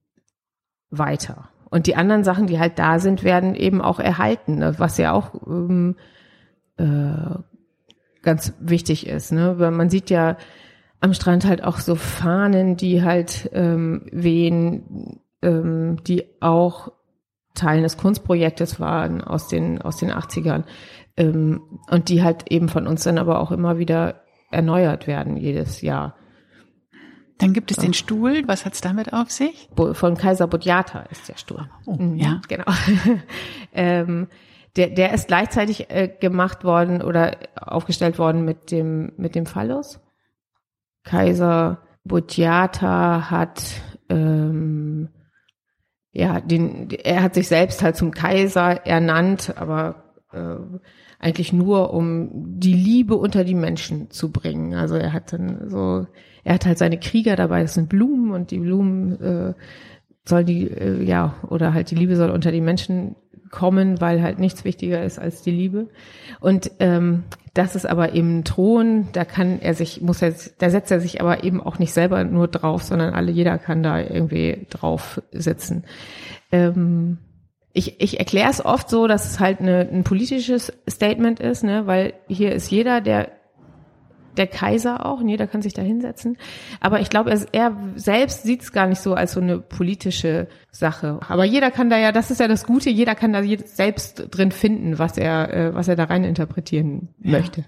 weiter. 0.90 1.50
Und 1.68 1.86
die 1.86 1.96
anderen 1.96 2.24
Sachen, 2.24 2.46
die 2.46 2.58
halt 2.58 2.78
da 2.78 2.98
sind, 2.98 3.24
werden 3.24 3.54
eben 3.54 3.80
auch 3.80 3.98
erhalten, 3.98 4.56
ne? 4.58 4.74
was 4.78 4.98
ja 4.98 5.12
auch 5.12 5.34
ähm, 5.46 5.96
äh, 6.76 7.38
ganz 8.22 8.54
wichtig 8.60 9.06
ist. 9.06 9.32
Ne? 9.32 9.58
Weil 9.58 9.72
man 9.72 9.90
sieht 9.90 10.10
ja 10.10 10.36
am 11.00 11.12
Strand 11.12 11.44
halt 11.46 11.62
auch 11.64 11.78
so 11.78 11.94
Fahnen, 11.94 12.76
die 12.76 13.02
halt 13.02 13.50
ähm, 13.52 14.06
wehen, 14.10 15.20
ähm, 15.42 16.02
die 16.04 16.24
auch 16.40 16.92
Teilen 17.54 17.82
des 17.82 17.96
Kunstprojektes 17.96 18.80
waren 18.80 19.22
aus 19.22 19.48
den, 19.48 19.80
aus 19.80 19.96
den 19.96 20.12
80ern. 20.12 20.64
Ähm, 21.16 21.62
und 21.90 22.08
die 22.08 22.22
halt 22.22 22.50
eben 22.50 22.68
von 22.68 22.86
uns 22.86 23.04
dann 23.04 23.18
aber 23.18 23.40
auch 23.40 23.50
immer 23.50 23.78
wieder 23.78 24.22
erneuert 24.50 25.06
werden 25.06 25.36
jedes 25.36 25.80
Jahr. 25.80 26.14
Dann 27.38 27.52
gibt 27.52 27.70
es 27.70 27.76
den 27.76 27.92
Stuhl. 27.92 28.44
Was 28.46 28.64
hat's 28.64 28.80
damit 28.80 29.12
auf 29.12 29.30
sich? 29.30 29.68
Von 29.74 30.16
Kaiser 30.16 30.46
Budjata 30.46 31.00
ist 31.10 31.28
der 31.28 31.36
Stuhl. 31.36 31.68
Oh, 31.84 31.96
mhm, 31.96 32.16
ja. 32.16 32.40
Genau. 32.48 32.64
ähm, 33.74 34.28
der, 34.76 34.90
der 34.90 35.12
ist 35.12 35.28
gleichzeitig 35.28 35.90
äh, 35.90 36.08
gemacht 36.08 36.64
worden 36.64 37.02
oder 37.02 37.36
aufgestellt 37.54 38.18
worden 38.18 38.44
mit 38.44 38.70
dem, 38.70 39.12
mit 39.16 39.34
dem 39.34 39.46
Phallus. 39.46 40.00
Kaiser 41.04 41.82
Budjata 42.04 43.30
hat, 43.30 43.62
ähm, 44.08 45.08
ja, 46.12 46.40
den, 46.40 46.90
er 46.90 47.22
hat 47.22 47.34
sich 47.34 47.48
selbst 47.48 47.82
halt 47.82 47.96
zum 47.96 48.12
Kaiser 48.12 48.86
ernannt, 48.86 49.54
aber 49.56 50.04
äh, 50.32 50.56
eigentlich 51.18 51.52
nur, 51.52 51.92
um 51.92 52.30
die 52.60 52.74
Liebe 52.74 53.16
unter 53.16 53.44
die 53.44 53.54
Menschen 53.54 54.10
zu 54.10 54.30
bringen. 54.30 54.74
Also 54.74 54.96
er 54.96 55.12
hat 55.12 55.32
dann 55.32 55.68
so 55.70 56.06
er 56.46 56.54
hat 56.54 56.64
halt 56.64 56.78
seine 56.78 56.98
Krieger 56.98 57.34
dabei, 57.34 57.62
das 57.62 57.74
sind 57.74 57.88
Blumen 57.88 58.30
und 58.30 58.52
die 58.52 58.58
Blumen 58.58 59.20
äh, 59.20 59.54
soll 60.24 60.44
die, 60.44 60.70
äh, 60.70 61.02
ja, 61.02 61.34
oder 61.48 61.74
halt 61.74 61.90
die 61.90 61.96
Liebe 61.96 62.14
soll 62.14 62.30
unter 62.30 62.52
die 62.52 62.60
Menschen 62.60 63.16
kommen, 63.50 64.00
weil 64.00 64.22
halt 64.22 64.38
nichts 64.38 64.64
wichtiger 64.64 65.02
ist 65.02 65.18
als 65.18 65.42
die 65.42 65.50
Liebe. 65.50 65.88
Und 66.38 66.70
ähm, 66.78 67.24
das 67.52 67.74
ist 67.74 67.84
aber 67.84 68.14
eben 68.14 68.44
Thron, 68.44 69.08
da 69.12 69.24
kann 69.24 69.60
er 69.60 69.74
sich, 69.74 70.02
muss 70.02 70.22
er, 70.22 70.34
da 70.58 70.70
setzt 70.70 70.92
er 70.92 71.00
sich 71.00 71.20
aber 71.20 71.42
eben 71.42 71.60
auch 71.60 71.80
nicht 71.80 71.92
selber 71.92 72.22
nur 72.22 72.46
drauf, 72.46 72.84
sondern 72.84 73.12
alle, 73.12 73.32
jeder 73.32 73.58
kann 73.58 73.82
da 73.82 74.00
irgendwie 74.00 74.68
drauf 74.70 75.20
sitzen. 75.32 75.82
Ähm, 76.52 77.18
ich, 77.72 78.00
ich 78.00 78.20
erkläre 78.20 78.50
es 78.50 78.64
oft 78.64 78.88
so, 78.88 79.08
dass 79.08 79.28
es 79.28 79.40
halt 79.40 79.58
eine, 79.58 79.80
ein 79.80 80.04
politisches 80.04 80.72
Statement 80.88 81.40
ist, 81.40 81.64
ne, 81.64 81.88
weil 81.88 82.14
hier 82.28 82.52
ist 82.52 82.70
jeder, 82.70 83.00
der 83.00 83.32
der 84.36 84.46
Kaiser 84.46 85.06
auch 85.06 85.20
und 85.20 85.28
jeder 85.28 85.46
kann 85.46 85.62
sich 85.62 85.74
da 85.74 85.82
hinsetzen. 85.82 86.36
Aber 86.80 87.00
ich 87.00 87.10
glaube, 87.10 87.30
er, 87.30 87.46
er 87.52 87.76
selbst 87.96 88.42
sieht 88.42 88.62
es 88.62 88.72
gar 88.72 88.86
nicht 88.86 89.00
so 89.00 89.14
als 89.14 89.32
so 89.32 89.40
eine 89.40 89.58
politische 89.58 90.48
Sache. 90.70 91.20
Aber 91.28 91.44
jeder 91.44 91.70
kann 91.70 91.90
da 91.90 91.98
ja, 91.98 92.12
das 92.12 92.30
ist 92.30 92.40
ja 92.40 92.48
das 92.48 92.64
Gute, 92.64 92.90
jeder 92.90 93.14
kann 93.14 93.32
da 93.32 93.42
selbst 93.64 94.28
drin 94.30 94.52
finden, 94.52 94.98
was 94.98 95.18
er, 95.18 95.52
äh, 95.52 95.74
was 95.74 95.88
er 95.88 95.96
da 95.96 96.04
rein 96.04 96.24
interpretieren 96.24 97.08
ja. 97.20 97.32
möchte. 97.32 97.64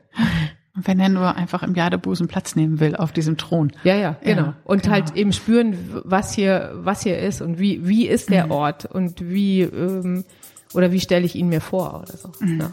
Und 0.78 0.86
wenn 0.86 1.00
er 1.00 1.08
nur 1.08 1.34
einfach 1.34 1.64
im 1.64 1.74
Jadebusen 1.74 2.28
Platz 2.28 2.54
nehmen 2.54 2.78
will 2.78 2.94
auf 2.94 3.10
diesem 3.10 3.36
Thron. 3.36 3.72
Ja, 3.82 3.96
ja, 3.96 4.16
genau. 4.22 4.42
Ja, 4.42 4.56
und 4.62 4.84
genau. 4.84 4.94
halt 4.94 5.16
eben 5.16 5.32
spüren, 5.32 5.76
was 6.04 6.34
hier, 6.34 6.70
was 6.74 7.02
hier 7.02 7.18
ist 7.18 7.42
und 7.42 7.58
wie, 7.58 7.88
wie 7.88 8.06
ist 8.06 8.30
der 8.30 8.46
mhm. 8.46 8.52
Ort 8.52 8.84
und 8.84 9.28
wie, 9.28 9.62
ähm, 9.62 10.24
oder 10.74 10.92
wie 10.92 11.00
stelle 11.00 11.24
ich 11.24 11.34
ihn 11.34 11.48
mir 11.48 11.60
vor 11.60 12.02
oder 12.02 12.16
so. 12.16 12.30
Mhm. 12.38 12.60
Ja. 12.60 12.72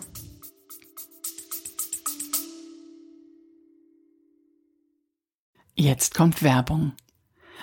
Jetzt 5.78 6.16
kommt 6.16 6.42
Werbung. 6.42 6.94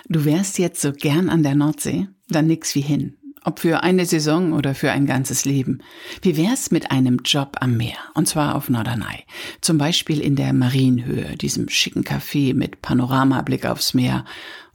Du 0.07 0.23
wärst 0.23 0.59
jetzt 0.59 0.81
so 0.81 0.91
gern 0.91 1.29
an 1.29 1.41
der 1.41 1.55
Nordsee? 1.55 2.07
Dann 2.29 2.45
nix 2.45 2.75
wie 2.75 2.81
hin. 2.81 3.17
Ob 3.43 3.59
für 3.59 3.81
eine 3.81 4.05
Saison 4.05 4.53
oder 4.53 4.75
für 4.75 4.91
ein 4.91 5.07
ganzes 5.07 5.45
Leben. 5.45 5.79
Wie 6.21 6.37
wär's 6.37 6.69
mit 6.69 6.91
einem 6.91 7.21
Job 7.25 7.57
am 7.59 7.75
Meer? 7.75 7.97
Und 8.13 8.27
zwar 8.27 8.53
auf 8.53 8.69
Norderney. 8.69 9.25
Zum 9.61 9.79
Beispiel 9.79 10.21
in 10.21 10.35
der 10.35 10.53
Marienhöhe, 10.53 11.35
diesem 11.37 11.69
schicken 11.69 12.03
Café 12.03 12.53
mit 12.53 12.83
Panoramablick 12.83 13.65
aufs 13.65 13.95
Meer. 13.95 14.25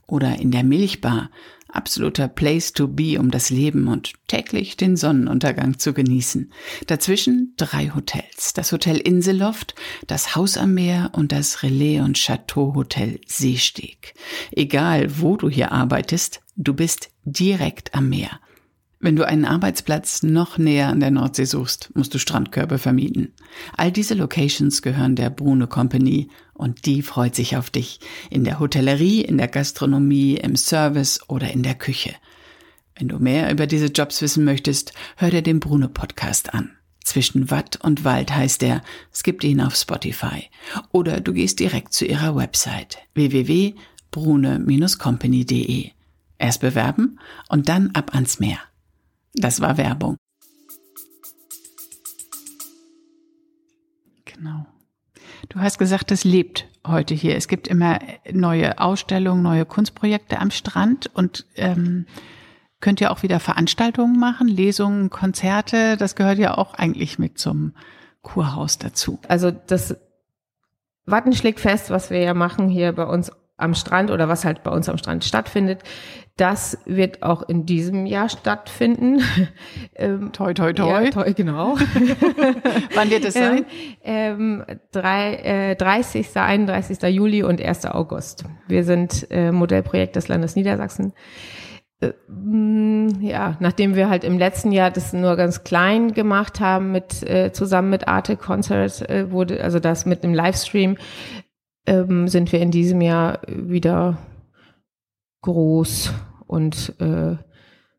Oder 0.05 0.37
in 0.37 0.51
der 0.51 0.65
Milchbar, 0.65 1.29
Absoluter 1.71 2.27
Place 2.27 2.73
to 2.73 2.87
be, 2.87 3.19
um 3.19 3.31
das 3.31 3.49
Leben 3.49 3.87
und 3.87 4.13
täglich 4.27 4.77
den 4.77 4.97
Sonnenuntergang 4.97 5.79
zu 5.79 5.93
genießen. 5.93 6.51
Dazwischen 6.87 7.53
drei 7.57 7.89
Hotels. 7.89 8.53
Das 8.53 8.71
Hotel 8.71 8.97
Inselloft, 8.97 9.75
das 10.07 10.35
Haus 10.35 10.57
am 10.57 10.73
Meer 10.73 11.11
und 11.13 11.31
das 11.31 11.63
Relais 11.63 11.99
und 11.99 12.17
Chateau 12.17 12.73
Hotel 12.75 13.19
Seesteg. 13.27 14.13
Egal, 14.51 15.19
wo 15.19 15.37
du 15.37 15.49
hier 15.49 15.71
arbeitest, 15.71 16.41
du 16.55 16.73
bist 16.73 17.11
direkt 17.23 17.93
am 17.93 18.09
Meer. 18.09 18.39
Wenn 19.01 19.15
du 19.15 19.25
einen 19.25 19.45
Arbeitsplatz 19.45 20.23
noch 20.23 20.57
näher 20.57 20.89
an 20.89 20.99
der 20.99 21.11
Nordsee 21.11 21.45
suchst, 21.45 21.89
musst 21.95 22.13
du 22.13 22.19
Strandkörbe 22.19 22.77
vermieten. 22.77 23.31
All 23.77 23.93
diese 23.93 24.13
Locations 24.13 24.81
gehören 24.81 25.15
der 25.15 25.29
Brune 25.29 25.67
Company 25.67 26.27
und 26.53 26.85
die 26.85 27.01
freut 27.01 27.33
sich 27.33 27.55
auf 27.55 27.69
dich. 27.69 28.01
In 28.29 28.43
der 28.43 28.59
Hotellerie, 28.59 29.21
in 29.21 29.37
der 29.37 29.47
Gastronomie, 29.47 30.35
im 30.35 30.57
Service 30.57 31.21
oder 31.29 31.49
in 31.49 31.63
der 31.63 31.75
Küche. 31.75 32.13
Wenn 32.97 33.07
du 33.07 33.19
mehr 33.19 33.49
über 33.53 33.67
diese 33.67 33.85
Jobs 33.85 34.21
wissen 34.21 34.43
möchtest, 34.43 34.91
hör 35.15 35.29
dir 35.29 35.43
den 35.43 35.61
Bruno 35.61 35.87
Podcast 35.87 36.53
an. 36.53 36.71
Zwischen 37.01 37.49
Watt 37.49 37.79
und 37.81 38.03
Wald 38.03 38.35
heißt 38.35 38.61
er. 38.63 38.81
Es 39.13 39.23
gibt 39.23 39.45
ihn 39.45 39.61
auf 39.61 39.75
Spotify. 39.75 40.49
Oder 40.91 41.21
du 41.21 41.31
gehst 41.31 41.61
direkt 41.61 41.93
zu 41.93 42.05
ihrer 42.05 42.35
Website 42.35 42.97
www.brune-company.de. 43.13 45.91
Erst 46.37 46.59
bewerben 46.59 47.17
und 47.47 47.69
dann 47.69 47.91
ab 47.95 48.13
ans 48.13 48.41
Meer. 48.41 48.59
Das 49.33 49.61
war 49.61 49.77
Werbung. 49.77 50.17
Genau. 54.25 54.65
Du 55.49 55.59
hast 55.59 55.79
gesagt, 55.79 56.11
es 56.11 56.23
lebt 56.23 56.67
heute 56.85 57.13
hier. 57.13 57.35
Es 57.35 57.47
gibt 57.47 57.67
immer 57.67 57.99
neue 58.31 58.79
Ausstellungen, 58.79 59.41
neue 59.41 59.65
Kunstprojekte 59.65 60.39
am 60.39 60.51
Strand 60.51 61.09
und 61.13 61.45
ähm, 61.55 62.05
könnt 62.81 63.01
ihr 63.01 63.11
auch 63.11 63.23
wieder 63.23 63.39
Veranstaltungen 63.39 64.19
machen, 64.19 64.47
Lesungen, 64.47 65.09
Konzerte. 65.09 65.97
Das 65.97 66.15
gehört 66.15 66.39
ja 66.39 66.57
auch 66.57 66.73
eigentlich 66.73 67.19
mit 67.19 67.37
zum 67.37 67.73
Kurhaus 68.21 68.77
dazu. 68.77 69.19
Also 69.27 69.51
das 69.51 69.97
Wattenschlägfest, 71.05 71.89
was 71.89 72.09
wir 72.09 72.19
ja 72.19 72.33
machen 72.33 72.69
hier 72.69 72.91
bei 72.93 73.05
uns 73.05 73.31
am 73.59 73.73
Strand 73.73 74.11
oder 74.11 74.27
was 74.27 74.45
halt 74.45 74.63
bei 74.63 74.71
uns 74.71 74.89
am 74.89 74.97
Strand 74.97 75.23
stattfindet, 75.23 75.83
das 76.39 76.77
wird 76.85 77.21
auch 77.21 77.41
in 77.49 77.65
diesem 77.65 78.05
Jahr 78.05 78.29
stattfinden. 78.29 79.21
ähm, 79.95 80.31
toi, 80.31 80.53
toi, 80.53 80.71
toi. 80.71 81.03
Ja, 81.03 81.09
toi 81.09 81.33
genau. 81.33 81.75
Wann 82.95 83.09
wird 83.09 83.25
es 83.25 83.33
sein? 83.33 83.65
Ähm, 84.01 84.63
ähm, 84.67 84.77
drei, 84.91 85.33
äh, 85.71 85.75
30., 85.75 86.35
31. 86.35 87.01
Juli 87.13 87.43
und 87.43 87.61
1. 87.61 87.85
August. 87.87 88.45
Wir 88.67 88.85
sind 88.85 89.27
äh, 89.31 89.51
Modellprojekt 89.51 90.15
des 90.15 90.29
Landes 90.29 90.55
Niedersachsen. 90.55 91.13
Äh, 91.99 92.13
mm, 92.29 93.21
ja, 93.21 93.57
nachdem 93.59 93.95
wir 93.95 94.09
halt 94.09 94.23
im 94.23 94.37
letzten 94.37 94.71
Jahr 94.71 94.91
das 94.91 95.11
nur 95.11 95.35
ganz 95.35 95.65
klein 95.65 96.13
gemacht 96.13 96.61
haben 96.61 96.93
mit 96.93 97.21
äh, 97.23 97.51
zusammen 97.51 97.89
mit 97.89 98.07
Arte 98.07 98.37
Concert 98.37 99.09
äh, 99.09 99.29
wurde 99.29 99.61
also 99.61 99.79
das 99.79 100.05
mit 100.05 100.23
einem 100.23 100.33
Livestream 100.33 100.95
ähm, 101.89 102.27
sind 102.27 102.51
wir 102.51 102.61
in 102.61 102.71
diesem 102.71 103.01
Jahr 103.01 103.39
wieder 103.47 104.19
groß 105.41 106.13
und 106.45 106.93
äh, 106.99 107.35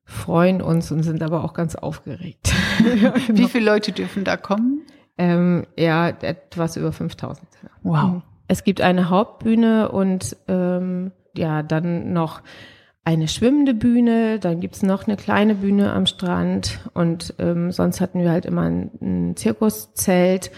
freuen 0.05 0.63
uns 0.63 0.93
und 0.93 1.03
sind 1.03 1.23
aber 1.23 1.45
auch 1.45 1.55
ganz 1.55 1.75
aufgeregt. 1.75 2.55
Wie 3.29 3.49
viele 3.49 3.65
Leute 3.65 3.93
dürfen 3.93 4.25
da 4.25 4.37
kommen? 4.37 4.83
Ähm, 5.19 5.67
ja, 5.77 6.09
etwas 6.09 6.77
über 6.77 6.93
5000. 6.93 7.47
Wow. 7.83 8.23
Es 8.47 8.65
gibt 8.65 8.81
eine 8.81 9.11
Hauptbühne 9.11 9.91
und 9.91 10.37
ähm, 10.49 11.13
ja, 11.37 11.63
dann 11.63 12.13
noch 12.13 12.43
eine 13.05 13.29
schwimmende 13.29 13.75
Bühne, 13.75 14.39
dann 14.39 14.61
gibt's 14.61 14.83
noch 14.83 15.07
eine 15.07 15.17
kleine 15.17 15.57
Bühne 15.57 15.93
am 15.93 16.07
Strand 16.07 16.81
und 16.95 17.35
ähm, 17.39 17.73
sonst 17.73 18.01
hatten 18.01 18.21
wir 18.21 18.31
halt 18.31 18.47
immer 18.47 18.63
ein, 18.63 18.91
ein 19.01 19.37
Zirkuszelt 19.37 20.51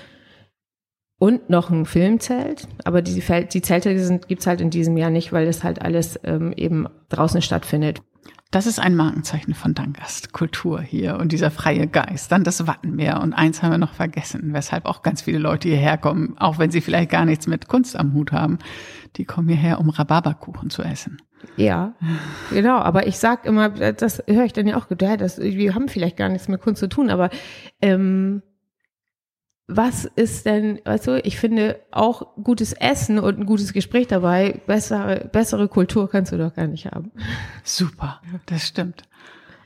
und 1.22 1.48
noch 1.50 1.70
ein 1.70 1.86
Filmzelt. 1.86 2.66
Aber 2.82 3.00
die, 3.00 3.22
die 3.22 3.62
Zelte 3.62 3.96
sind, 4.00 4.26
gibt's 4.26 4.48
halt 4.48 4.60
in 4.60 4.70
diesem 4.70 4.96
Jahr 4.96 5.10
nicht, 5.10 5.32
weil 5.32 5.46
das 5.46 5.62
halt 5.62 5.80
alles 5.80 6.18
ähm, 6.24 6.52
eben 6.56 6.88
draußen 7.10 7.40
stattfindet. 7.42 8.02
Das 8.50 8.66
ist 8.66 8.80
ein 8.80 8.96
Markenzeichen 8.96 9.54
von 9.54 9.72
Dankast, 9.72 10.32
Kultur 10.32 10.80
hier 10.80 11.18
und 11.20 11.30
dieser 11.30 11.52
freie 11.52 11.86
Geist. 11.86 12.32
Dann 12.32 12.42
das 12.42 12.66
Wattenmeer 12.66 13.20
und 13.20 13.34
eins 13.34 13.62
haben 13.62 13.70
wir 13.70 13.78
noch 13.78 13.94
vergessen, 13.94 14.52
weshalb 14.52 14.84
auch 14.84 15.02
ganz 15.02 15.22
viele 15.22 15.38
Leute 15.38 15.68
hierher 15.68 15.96
kommen, 15.96 16.34
auch 16.38 16.58
wenn 16.58 16.72
sie 16.72 16.80
vielleicht 16.80 17.10
gar 17.10 17.24
nichts 17.24 17.46
mit 17.46 17.68
Kunst 17.68 17.94
am 17.94 18.14
Hut 18.14 18.32
haben. 18.32 18.58
Die 19.14 19.24
kommen 19.24 19.46
hierher, 19.46 19.78
um 19.78 19.90
Rhabarberkuchen 19.90 20.70
zu 20.70 20.82
essen. 20.82 21.22
Ja, 21.56 21.94
genau. 22.50 22.78
Aber 22.78 23.06
ich 23.06 23.18
sag 23.18 23.46
immer, 23.46 23.68
das 23.68 24.24
höre 24.26 24.44
ich 24.44 24.54
dann 24.54 24.66
ja 24.66 24.76
auch, 24.76 24.88
ja, 25.00 25.16
das, 25.16 25.38
wir 25.38 25.76
haben 25.76 25.88
vielleicht 25.88 26.16
gar 26.16 26.30
nichts 26.30 26.48
mit 26.48 26.60
Kunst 26.60 26.80
zu 26.80 26.88
tun, 26.88 27.10
aber 27.10 27.30
ähm, 27.80 28.42
was 29.68 30.04
ist 30.04 30.46
denn, 30.46 30.80
also 30.84 31.14
ich 31.16 31.38
finde 31.38 31.80
auch 31.90 32.34
gutes 32.42 32.72
Essen 32.72 33.18
und 33.18 33.38
ein 33.38 33.46
gutes 33.46 33.72
Gespräch 33.72 34.06
dabei, 34.08 34.60
bessere, 34.66 35.28
bessere 35.32 35.68
Kultur 35.68 36.10
kannst 36.10 36.32
du 36.32 36.38
doch 36.38 36.54
gar 36.54 36.66
nicht 36.66 36.86
haben. 36.86 37.12
Super, 37.62 38.20
das 38.46 38.66
stimmt. 38.66 39.02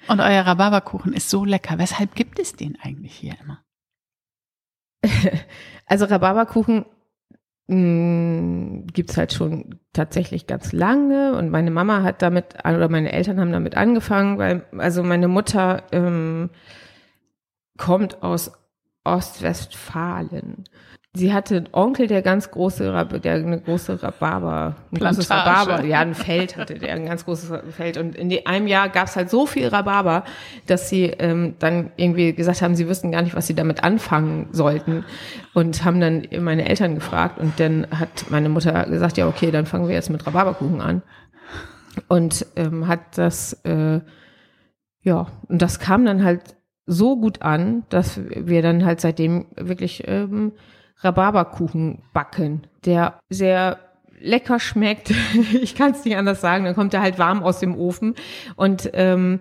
Und 0.09 0.21
euer 0.21 0.47
Rhabarberkuchen 0.47 1.13
ist 1.13 1.31
so 1.31 1.45
lecker. 1.45 1.79
Weshalb 1.79 2.15
gibt 2.15 2.39
es 2.39 2.55
den 2.55 2.79
eigentlich 2.81 3.15
hier 3.15 3.35
immer? 3.43 3.65
also 5.87 6.05
Rhabarberkuchen 6.05 6.85
mm, 7.67 8.87
gibt 8.93 9.11
es 9.11 9.17
halt 9.17 9.33
schon 9.33 9.81
tatsächlich 9.93 10.47
ganz 10.47 10.73
lange 10.73 11.37
und 11.37 11.51
meine 11.51 11.71
Mama 11.71 12.03
hat 12.03 12.23
damit, 12.23 12.55
oder 12.65 12.89
meine 12.89 13.13
Eltern 13.13 13.41
haben 13.41 13.53
damit 13.53 13.77
angefangen, 13.77 14.39
weil, 14.39 14.67
also 14.77 15.03
meine 15.03 15.27
Mutter 15.27 15.83
ähm, 15.91 16.51
kommt 17.77 18.23
aus 18.23 18.53
Ostwestfalen. 19.07 20.65
Sie 21.17 21.33
hatte 21.33 21.57
einen 21.57 21.69
Onkel, 21.73 22.09
der 22.09 22.21
ganz 22.21 22.51
große, 22.51 22.93
der 23.25 23.35
eine 23.35 23.59
große 23.59 24.03
Rhabarber, 24.03 24.77
ein 24.93 24.99
großes 24.99 25.31
Rhabarber, 25.31 25.83
ja, 25.83 26.01
ein 26.01 26.15
Feld 26.15 26.59
hatte, 26.59 26.75
der 26.75 26.93
ein 26.93 27.07
ganz 27.07 27.25
großes 27.25 27.53
Feld. 27.71 27.97
Und 27.97 28.17
in 28.17 28.47
einem 28.47 28.67
Jahr 28.67 28.91
gab 28.91 29.07
es 29.07 29.17
halt 29.17 29.31
so 29.31 29.47
viel 29.47 29.69
Rhabarber, 29.69 30.25
dass 30.67 30.91
sie 30.91 31.05
ähm, 31.05 31.55
dann 31.59 31.91
irgendwie 31.97 32.35
gesagt 32.35 32.61
haben, 32.61 32.75
sie 32.75 32.87
wüssten 32.87 33.13
gar 33.13 33.23
nicht, 33.23 33.35
was 33.35 33.47
sie 33.47 33.55
damit 33.55 33.83
anfangen 33.83 34.49
sollten. 34.53 35.07
Und 35.55 35.87
haben 35.87 36.01
dann 36.01 36.27
meine 36.39 36.69
Eltern 36.69 36.95
gefragt. 36.95 37.39
Und 37.39 37.59
dann 37.59 37.87
hat 37.91 38.27
meine 38.29 38.51
Mutter 38.51 38.85
gesagt, 38.85 39.17
ja, 39.17 39.27
okay, 39.27 39.51
dann 39.51 39.65
fangen 39.65 39.89
wir 39.89 39.95
jetzt 39.95 40.11
mit 40.11 40.27
Rhabarberkuchen 40.27 40.83
an. 40.83 41.03
Und 42.09 42.45
ähm, 42.57 42.89
hat 42.89 43.17
das, 43.17 43.55
äh, 43.65 44.01
ja, 45.01 45.29
und 45.49 45.63
das 45.63 45.79
kam 45.79 46.05
dann 46.05 46.25
halt 46.25 46.56
so 46.87 47.17
gut 47.17 47.43
an, 47.43 47.85
dass 47.89 48.21
wir 48.29 48.63
dann 48.63 48.85
halt 48.85 49.01
seitdem 49.01 49.47
wirklich 49.57 50.05
ähm, 50.07 50.53
Rhabarberkuchen 50.99 52.03
backen, 52.13 52.67
der 52.85 53.19
sehr 53.29 53.79
lecker 54.21 54.61
schmeckt. 54.61 55.11
ich 55.61 55.75
kann 55.75 55.91
es 55.91 56.05
nicht 56.05 56.17
anders 56.17 56.41
sagen. 56.41 56.65
Dann 56.65 56.75
kommt 56.75 56.95
er 56.95 57.03
halt 57.03 57.19
warm 57.19 57.43
aus 57.43 57.59
dem 57.59 57.77
Ofen 57.77 58.15
und 58.55 58.91
ähm, 58.95 59.41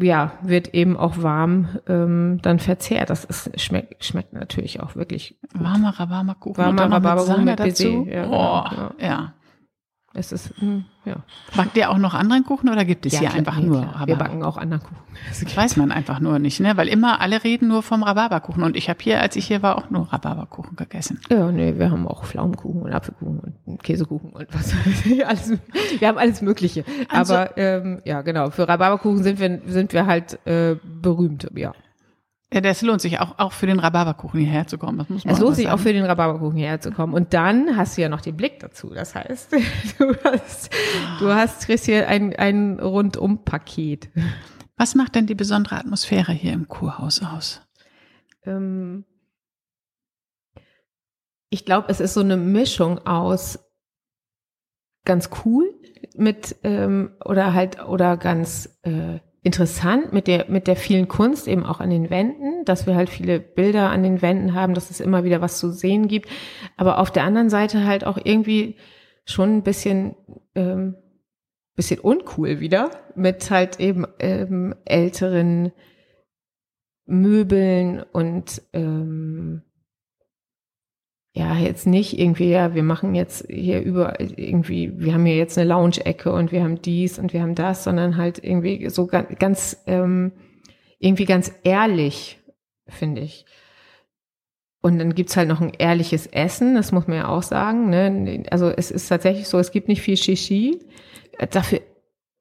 ja, 0.00 0.32
wird 0.42 0.74
eben 0.74 0.96
auch 0.96 1.22
warm 1.22 1.68
ähm, 1.86 2.38
dann 2.42 2.58
verzehrt. 2.60 3.10
Das 3.10 3.24
ist, 3.24 3.60
schmeckt, 3.60 4.04
schmeckt 4.04 4.32
natürlich 4.32 4.80
auch 4.80 4.96
wirklich 4.96 5.36
gut. 5.52 5.62
Warmer 5.62 5.90
Rhabarberkuchen. 6.00 6.56
Warmer 6.56 6.90
Rhabarberkuchen 6.90 7.44
mit, 7.44 7.58
mit 7.58 7.68
dazu. 7.68 8.06
Ja, 8.08 8.24
oh, 8.26 8.70
genau, 8.70 8.90
ja. 8.98 9.06
ja. 9.06 9.34
Es 10.12 10.32
ist, 10.32 10.52
hm, 10.58 10.86
ja. 11.04 11.16
Backt 11.56 11.76
ihr 11.76 11.88
auch 11.88 11.98
noch 11.98 12.14
anderen 12.14 12.44
Kuchen 12.44 12.68
oder 12.68 12.84
gibt 12.84 13.06
es 13.06 13.12
ja, 13.12 13.20
hier 13.20 13.28
klar, 13.28 13.38
einfach 13.38 13.56
nee, 13.58 13.66
nur. 13.66 13.94
Wir 14.06 14.16
backen 14.16 14.42
auch 14.42 14.56
anderen 14.56 14.82
Kuchen. 14.82 14.96
Das 15.28 15.56
weiß 15.56 15.76
man 15.76 15.92
einfach 15.92 16.18
nur 16.18 16.38
nicht, 16.40 16.58
ne? 16.60 16.76
Weil 16.76 16.88
immer 16.88 17.20
alle 17.20 17.44
reden 17.44 17.68
nur 17.68 17.82
vom 17.82 18.02
Rhabarberkuchen. 18.02 18.62
Und 18.64 18.76
ich 18.76 18.88
habe 18.88 18.98
hier, 19.00 19.20
als 19.20 19.36
ich 19.36 19.46
hier 19.46 19.62
war, 19.62 19.78
auch 19.78 19.90
nur 19.90 20.12
Rhabarberkuchen 20.12 20.76
gegessen. 20.76 21.20
Ja, 21.30 21.52
nee, 21.52 21.74
wir 21.76 21.90
haben 21.90 22.08
auch 22.08 22.24
Pflaumenkuchen 22.24 22.82
und 22.82 22.92
Apfelkuchen 22.92 23.54
und 23.66 23.82
Käsekuchen 23.82 24.30
und 24.30 24.46
was. 24.52 24.74
alles, 25.26 25.52
wir 25.98 26.08
haben 26.08 26.18
alles 26.18 26.42
Mögliche. 26.42 26.84
Also, 27.08 27.34
Aber 27.34 27.56
ähm, 27.56 28.00
ja, 28.04 28.22
genau. 28.22 28.50
Für 28.50 28.66
Rhabarberkuchen 28.68 29.22
sind 29.22 29.38
wir, 29.38 29.60
sind 29.66 29.92
wir 29.92 30.06
halt 30.06 30.44
äh, 30.46 30.76
berühmt, 30.82 31.48
ja. 31.54 31.72
Ja, 32.52 32.60
das 32.60 32.82
lohnt 32.82 33.00
sich 33.00 33.20
auch, 33.20 33.38
auch 33.38 33.52
für 33.52 33.66
den 33.66 33.78
Rhabarberkuchen 33.78 34.40
hierher 34.40 34.66
zu 34.66 34.76
kommen. 34.76 34.98
Das 34.98 35.08
muss 35.08 35.24
man 35.24 35.34
es 35.34 35.40
lohnt 35.40 35.54
sich 35.54 35.66
sagen. 35.66 35.78
auch 35.78 35.82
für 35.82 35.92
den 35.92 36.04
Rhabarberkuchen 36.04 36.56
hierher 36.56 36.80
zu 36.80 36.90
kommen. 36.90 37.14
Und 37.14 37.32
dann 37.32 37.76
hast 37.76 37.96
du 37.96 38.02
ja 38.02 38.08
noch 38.08 38.20
den 38.20 38.36
Blick 38.36 38.58
dazu. 38.58 38.90
Das 38.90 39.14
heißt, 39.14 39.52
du 39.98 40.14
hast, 40.24 40.70
du 41.20 41.32
hast, 41.32 41.66
kriegst 41.66 41.84
hier 41.84 42.08
ein, 42.08 42.34
ein 42.34 42.80
Rundum-Paket. 42.80 44.10
Was 44.76 44.96
macht 44.96 45.14
denn 45.14 45.26
die 45.26 45.36
besondere 45.36 45.76
Atmosphäre 45.76 46.32
hier 46.32 46.52
im 46.52 46.66
Kurhaus 46.66 47.22
aus? 47.22 47.60
Ähm, 48.44 49.04
ich 51.50 51.64
glaube, 51.64 51.88
es 51.88 52.00
ist 52.00 52.14
so 52.14 52.20
eine 52.20 52.36
Mischung 52.36 52.98
aus 53.06 53.60
ganz 55.04 55.30
cool 55.44 55.72
mit 56.16 56.56
ähm, 56.64 57.12
oder 57.24 57.54
halt 57.54 57.84
oder 57.84 58.16
ganz 58.16 58.80
äh, 58.82 59.20
interessant 59.42 60.12
mit 60.12 60.26
der, 60.26 60.46
mit 60.48 60.66
der 60.66 60.76
vielen 60.76 61.08
Kunst 61.08 61.48
eben 61.48 61.64
auch 61.64 61.80
an 61.80 61.90
den 61.90 62.10
Wänden, 62.10 62.64
dass 62.64 62.86
wir 62.86 62.94
halt 62.94 63.08
viele 63.08 63.40
Bilder 63.40 63.90
an 63.90 64.02
den 64.02 64.20
Wänden 64.20 64.54
haben, 64.54 64.74
dass 64.74 64.90
es 64.90 65.00
immer 65.00 65.24
wieder 65.24 65.40
was 65.40 65.58
zu 65.58 65.70
sehen 65.70 66.08
gibt. 66.08 66.28
Aber 66.76 66.98
auf 66.98 67.10
der 67.10 67.24
anderen 67.24 67.48
Seite 67.48 67.84
halt 67.84 68.04
auch 68.04 68.18
irgendwie 68.22 68.76
schon 69.24 69.56
ein 69.56 69.62
bisschen, 69.62 70.14
ähm, 70.54 70.96
bisschen 71.74 72.00
uncool 72.00 72.60
wieder 72.60 72.90
mit 73.14 73.50
halt 73.50 73.80
eben 73.80 74.06
ähm, 74.18 74.74
älteren 74.84 75.72
Möbeln 77.06 78.02
und 78.12 78.62
ähm, 78.72 79.62
ja, 81.32 81.56
jetzt 81.56 81.86
nicht 81.86 82.18
irgendwie, 82.18 82.50
ja, 82.50 82.74
wir 82.74 82.82
machen 82.82 83.14
jetzt 83.14 83.46
hier 83.48 83.82
über 83.82 84.18
irgendwie, 84.18 84.92
wir 84.98 85.14
haben 85.14 85.24
hier 85.24 85.36
jetzt 85.36 85.56
eine 85.56 85.68
Lounge-Ecke 85.68 86.32
und 86.32 86.50
wir 86.50 86.64
haben 86.64 86.82
dies 86.82 87.18
und 87.18 87.32
wir 87.32 87.42
haben 87.42 87.54
das, 87.54 87.84
sondern 87.84 88.16
halt 88.16 88.42
irgendwie 88.42 88.88
so 88.90 89.06
ganz, 89.06 89.38
ganz 89.38 89.82
ähm, 89.86 90.32
irgendwie 90.98 91.26
ganz 91.26 91.52
ehrlich, 91.62 92.40
finde 92.88 93.22
ich. 93.22 93.46
Und 94.82 94.98
dann 94.98 95.14
gibt's 95.14 95.36
halt 95.36 95.48
noch 95.48 95.60
ein 95.60 95.72
ehrliches 95.78 96.26
Essen, 96.26 96.74
das 96.74 96.90
muss 96.90 97.06
man 97.06 97.18
ja 97.18 97.28
auch 97.28 97.42
sagen. 97.42 97.90
Ne? 97.90 98.44
Also 98.50 98.68
es 98.70 98.90
ist 98.90 99.08
tatsächlich 99.08 99.46
so, 99.46 99.58
es 99.58 99.72
gibt 99.72 99.88
nicht 99.88 100.02
viel 100.02 100.16
Shishi. 100.16 100.80
Dafür 101.50 101.80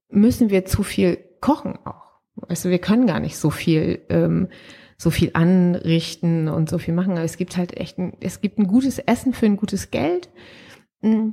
müssen 0.09 0.49
wir 0.49 0.65
zu 0.65 0.83
viel 0.83 1.17
kochen 1.41 1.77
auch. 1.85 2.19
Also 2.47 2.69
wir 2.69 2.79
können 2.79 3.07
gar 3.07 3.19
nicht 3.19 3.37
so 3.37 3.49
viel, 3.49 4.01
ähm, 4.09 4.47
so 4.99 5.09
viel 5.11 5.31
anrichten 5.33 6.49
und 6.49 6.69
so 6.69 6.77
viel 6.77 6.93
machen. 6.93 7.13
Aber 7.13 7.23
es 7.23 7.37
gibt 7.37 7.55
halt 7.55 7.75
echt, 7.77 7.97
ein, 7.97 8.17
es 8.19 8.41
gibt 8.41 8.59
ein 8.59 8.67
gutes 8.67 8.99
Essen 8.99 9.33
für 9.33 9.45
ein 9.45 9.55
gutes 9.55 9.91
Geld, 9.91 10.29
mm, 11.01 11.29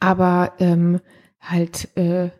aber 0.00 0.54
ähm, 0.58 1.00
halt 1.40 1.96
äh, 1.96 2.30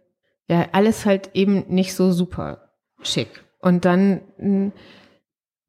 ja 0.49 0.67
alles 0.73 1.07
halt 1.07 1.31
eben 1.35 1.65
nicht 1.69 1.95
so 1.95 2.11
super 2.11 2.73
schick. 3.01 3.45
Und 3.61 3.85
dann 3.85 4.23
mm, 4.39 4.73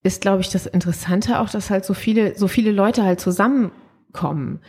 ist, 0.01 0.21
glaube 0.21 0.41
ich, 0.41 0.49
das 0.49 0.65
Interessante 0.65 1.39
auch, 1.39 1.49
dass 1.49 1.69
halt 1.69 1.85
so 1.85 1.93
viele, 1.93 2.35
so 2.35 2.47
viele 2.47 2.71
Leute 2.71 3.03
halt 3.03 3.19
zusammenkommen. 3.19 4.61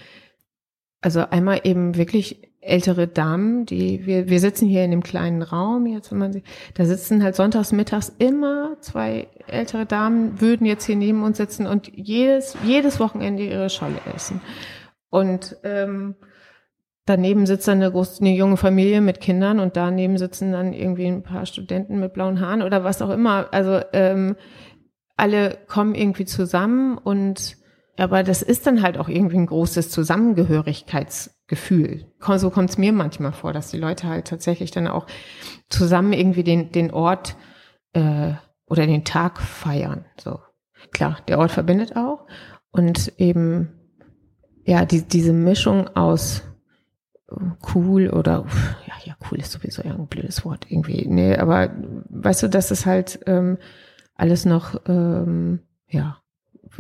Also 1.01 1.21
einmal 1.21 1.63
eben 1.65 1.97
wirklich 1.97 2.52
ältere 2.63 3.09
Damen, 3.09 3.67
die 3.67 4.07
wir 4.07 4.29
wir 4.29 4.41
sitzen 4.41 4.67
hier 4.67 4.85
in 4.85 4.91
dem 4.93 5.03
kleinen 5.03 5.43
Raum 5.43 5.87
jetzt, 5.87 6.11
wenn 6.13 6.19
man 6.19 6.33
sieht, 6.33 6.45
da 6.75 6.85
sitzen 6.85 7.23
halt 7.23 7.37
sonntags 7.37 7.73
mittags 7.73 8.13
immer 8.19 8.77
zwei 8.81 9.29
ältere 9.49 9.85
Damen 9.85 10.41
würden 10.41 10.67
jetzt 10.67 10.85
hier 10.85 10.97
neben 10.97 11.23
uns 11.25 11.37
sitzen 11.37 11.67
und 11.67 11.91
jedes 11.95 12.57
jedes 12.65 13.01
Wochenende 13.01 13.43
ihre 13.43 13.69
Scholle 13.69 13.99
essen 14.15 14.41
und 15.11 15.57
ähm, 15.65 16.15
daneben 17.05 17.47
sitzt 17.47 17.69
dann 17.69 17.83
eine, 17.83 17.91
große, 17.91 18.21
eine 18.21 18.35
junge 18.35 18.57
Familie 18.57 19.01
mit 19.01 19.21
Kindern 19.21 19.59
und 19.59 19.77
daneben 19.77 20.19
sitzen 20.19 20.53
dann 20.53 20.73
irgendwie 20.73 21.07
ein 21.07 21.23
paar 21.23 21.47
Studenten 21.47 21.99
mit 21.99 22.13
blauen 22.13 22.41
Haaren 22.41 22.63
oder 22.63 22.85
was 22.85 23.03
auch 23.03 23.11
immer. 23.11 23.49
Also 23.53 23.81
ähm, 23.93 24.37
alle 25.17 25.59
kommen 25.67 25.95
irgendwie 25.95 26.25
zusammen 26.25 26.97
und 26.99 27.57
aber 28.03 28.23
das 28.23 28.43
ist 28.43 28.67
dann 28.67 28.83
halt 28.83 28.99
auch 28.99 29.09
irgendwie 29.09 29.37
ein 29.37 29.47
großes 29.47 29.91
Zusammengehörigkeitsgefühl. 29.91 32.07
So 32.37 32.51
kommt 32.51 32.71
es 32.71 32.79
mir 32.79 32.93
manchmal 32.93 33.33
vor, 33.33 33.53
dass 33.53 33.71
die 33.71 33.79
Leute 33.79 34.09
halt 34.09 34.27
tatsächlich 34.27 34.71
dann 34.71 34.89
auch 34.89 35.07
zusammen 35.69 36.13
irgendwie 36.13 36.45
den, 36.45 36.73
den 36.73 36.91
Ort 36.91 37.37
äh, 37.93 38.33
oder 38.67 38.87
den 38.87 39.05
Tag 39.05 39.41
feiern. 39.41 40.05
So 40.21 40.41
klar, 40.93 41.19
der 41.29 41.39
Ort 41.39 41.53
verbindet 41.53 41.97
auch 41.97 42.27
und 42.71 43.13
eben 43.19 43.73
ja 44.65 44.85
die, 44.85 45.03
diese 45.03 45.33
Mischung 45.33 45.89
aus 45.97 46.43
cool 47.75 48.11
oder 48.11 48.45
ja 48.87 48.93
ja 49.05 49.17
cool 49.31 49.39
ist 49.39 49.53
sowieso 49.53 49.83
ja 49.83 49.95
ein 49.95 50.07
blödes 50.07 50.45
Wort 50.45 50.67
irgendwie 50.69 51.07
nee 51.09 51.35
aber 51.35 51.71
weißt 52.11 52.43
du 52.43 52.49
dass 52.49 52.71
es 52.71 52.85
halt 52.85 53.21
ähm, 53.25 53.57
alles 54.23 54.45
noch, 54.45 54.81
ähm, 54.87 55.59
ja, 55.89 56.22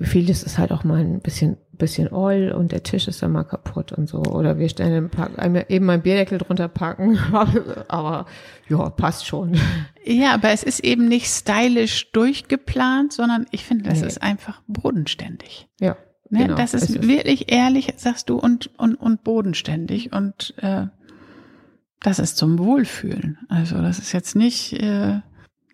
vieles 0.00 0.42
ist 0.42 0.58
halt 0.58 0.72
auch 0.72 0.84
mal 0.84 1.00
ein 1.00 1.20
bisschen, 1.20 1.58
bisschen 1.72 2.12
oil 2.12 2.52
und 2.52 2.72
der 2.72 2.82
Tisch 2.82 3.08
ist 3.08 3.22
dann 3.22 3.32
mal 3.32 3.44
kaputt 3.44 3.92
und 3.92 4.08
so. 4.08 4.22
Oder 4.22 4.58
wir 4.58 4.68
stellen 4.68 5.10
eben 5.68 5.90
ein 5.90 6.02
Bierdeckel 6.02 6.38
drunter 6.38 6.68
packen, 6.68 7.18
aber 7.88 8.26
ja, 8.68 8.90
passt 8.90 9.26
schon. 9.26 9.58
Ja, 10.04 10.34
aber 10.34 10.50
es 10.50 10.62
ist 10.62 10.80
eben 10.80 11.08
nicht 11.08 11.26
stylisch 11.26 12.10
durchgeplant, 12.12 13.12
sondern 13.12 13.46
ich 13.50 13.64
finde, 13.64 13.84
das 13.84 14.00
nee. 14.00 14.06
ist 14.06 14.22
einfach 14.22 14.62
bodenständig. 14.66 15.68
Ja. 15.78 15.96
Ne? 16.30 16.44
Genau, 16.44 16.54
das 16.54 16.72
ist, 16.72 16.88
ist 16.88 17.06
wirklich 17.06 17.52
ehrlich, 17.52 17.92
sagst 17.98 18.30
du, 18.30 18.38
und, 18.38 18.70
und, 18.78 18.94
und 18.94 19.22
bodenständig 19.22 20.12
und 20.12 20.54
äh, 20.56 20.86
das 22.00 22.18
ist 22.18 22.38
zum 22.38 22.58
Wohlfühlen. 22.58 23.38
Also 23.48 23.80
das 23.82 23.98
ist 23.98 24.12
jetzt 24.12 24.34
nicht 24.34 24.72
äh, 24.72 25.20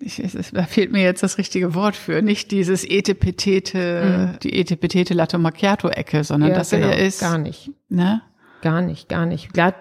ich, 0.01 0.19
es, 0.19 0.51
da 0.53 0.65
fehlt 0.65 0.93
mir 0.93 1.03
jetzt 1.03 1.23
das 1.23 1.39
richtige 1.39 1.75
Wort 1.75 1.97
für, 1.97 2.23
nicht 2.23 2.51
dieses 2.51 2.85
etepetete, 2.85 4.33
mhm. 4.35 4.39
die 4.41 4.59
etepetete 4.59 5.15
Latte 5.15 5.39
Macchiato 5.39 5.89
Ecke, 5.89 6.25
sondern 6.25 6.51
ja, 6.51 6.57
das 6.57 6.71
genau, 6.71 6.89
hier 6.89 6.99
ist 6.99 7.21
gar 7.21 7.39
nicht, 7.39 7.71
ne? 7.89 8.23
Gar 8.61 8.83
nicht, 8.83 9.09
gar 9.09 9.25
nicht. 9.25 9.53
Klar, 9.53 9.73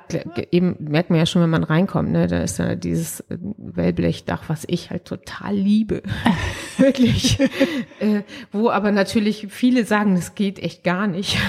eben 0.52 0.76
merkt 0.80 1.10
man 1.10 1.18
ja 1.18 1.26
schon, 1.26 1.42
wenn 1.42 1.50
man 1.50 1.64
reinkommt, 1.64 2.12
ne, 2.12 2.28
da 2.28 2.42
ist 2.42 2.60
ja 2.60 2.76
dieses 2.76 3.22
äh, 3.22 3.38
Wellblechdach, 3.40 4.44
was 4.50 4.66
ich 4.68 4.92
halt 4.92 5.06
total 5.06 5.56
liebe, 5.56 6.04
wirklich. 6.78 7.40
äh, 8.00 8.22
wo 8.52 8.70
aber 8.70 8.92
natürlich 8.92 9.48
viele 9.50 9.84
sagen, 9.86 10.14
das 10.14 10.36
geht 10.36 10.60
echt 10.60 10.84
gar 10.84 11.08
nicht. 11.08 11.40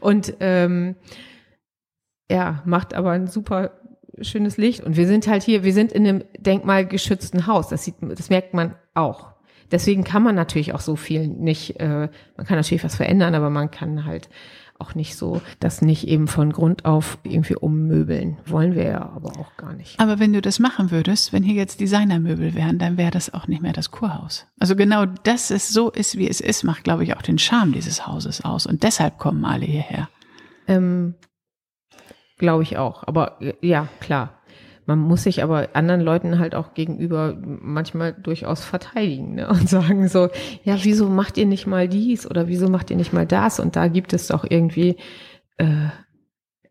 Und 0.00 0.34
ähm, 0.40 0.96
ja, 2.30 2.62
macht 2.64 2.94
aber 2.94 3.10
einen 3.10 3.26
super 3.26 3.72
schönes 4.22 4.56
Licht. 4.56 4.82
Und 4.82 4.96
wir 4.96 5.06
sind 5.06 5.26
halt 5.26 5.42
hier, 5.42 5.64
wir 5.64 5.72
sind 5.72 5.92
in 5.92 6.06
einem 6.06 6.24
denkmalgeschützten 6.38 7.46
Haus. 7.46 7.68
Das 7.68 7.84
sieht, 7.84 7.96
das 8.00 8.30
merkt 8.30 8.54
man 8.54 8.74
auch. 8.94 9.32
Deswegen 9.70 10.04
kann 10.04 10.22
man 10.22 10.34
natürlich 10.34 10.74
auch 10.74 10.80
so 10.80 10.96
viel 10.96 11.28
nicht, 11.28 11.78
äh, 11.78 12.08
man 12.36 12.46
kann 12.46 12.56
natürlich 12.56 12.84
was 12.84 12.96
verändern, 12.96 13.34
aber 13.34 13.50
man 13.50 13.70
kann 13.70 14.06
halt 14.06 14.28
auch 14.78 14.94
nicht 14.94 15.16
so 15.16 15.42
das 15.60 15.82
nicht 15.82 16.06
eben 16.06 16.28
von 16.28 16.52
Grund 16.52 16.84
auf 16.84 17.18
irgendwie 17.24 17.56
ummöbeln. 17.56 18.38
Wollen 18.46 18.74
wir 18.74 18.84
ja 18.84 19.00
aber 19.00 19.32
auch 19.38 19.56
gar 19.56 19.72
nicht. 19.72 19.98
Aber 19.98 20.20
wenn 20.20 20.32
du 20.32 20.40
das 20.40 20.58
machen 20.58 20.90
würdest, 20.90 21.32
wenn 21.32 21.42
hier 21.42 21.54
jetzt 21.54 21.80
Designermöbel 21.80 22.54
wären, 22.54 22.78
dann 22.78 22.96
wäre 22.96 23.10
das 23.10 23.34
auch 23.34 23.48
nicht 23.48 23.60
mehr 23.60 23.72
das 23.72 23.90
Kurhaus. 23.90 24.46
Also 24.58 24.76
genau, 24.76 25.04
dass 25.06 25.50
es 25.50 25.68
so 25.68 25.90
ist, 25.90 26.16
wie 26.16 26.28
es 26.28 26.40
ist, 26.40 26.62
macht, 26.62 26.84
glaube 26.84 27.04
ich, 27.04 27.16
auch 27.16 27.22
den 27.22 27.38
Charme 27.38 27.72
dieses 27.72 28.06
Hauses 28.06 28.44
aus. 28.44 28.66
Und 28.66 28.84
deshalb 28.84 29.18
kommen 29.18 29.44
alle 29.44 29.66
hierher. 29.66 30.08
Ähm, 30.68 31.14
Glaube 32.38 32.62
ich 32.62 32.78
auch. 32.78 33.06
Aber 33.06 33.38
ja, 33.60 33.88
klar. 34.00 34.34
Man 34.86 35.00
muss 35.00 35.24
sich 35.24 35.42
aber 35.42 35.68
anderen 35.74 36.00
Leuten 36.00 36.38
halt 36.38 36.54
auch 36.54 36.72
gegenüber 36.72 37.36
manchmal 37.44 38.14
durchaus 38.14 38.64
verteidigen 38.64 39.34
ne? 39.34 39.46
und 39.48 39.68
sagen 39.68 40.08
so, 40.08 40.30
ja, 40.64 40.78
wieso 40.82 41.10
macht 41.10 41.36
ihr 41.36 41.44
nicht 41.44 41.66
mal 41.66 41.88
dies 41.88 42.28
oder 42.28 42.48
wieso 42.48 42.70
macht 42.70 42.90
ihr 42.90 42.96
nicht 42.96 43.12
mal 43.12 43.26
das? 43.26 43.60
Und 43.60 43.76
da 43.76 43.88
gibt 43.88 44.14
es 44.14 44.28
doch 44.28 44.46
irgendwie, 44.48 44.96
äh, 45.58 45.88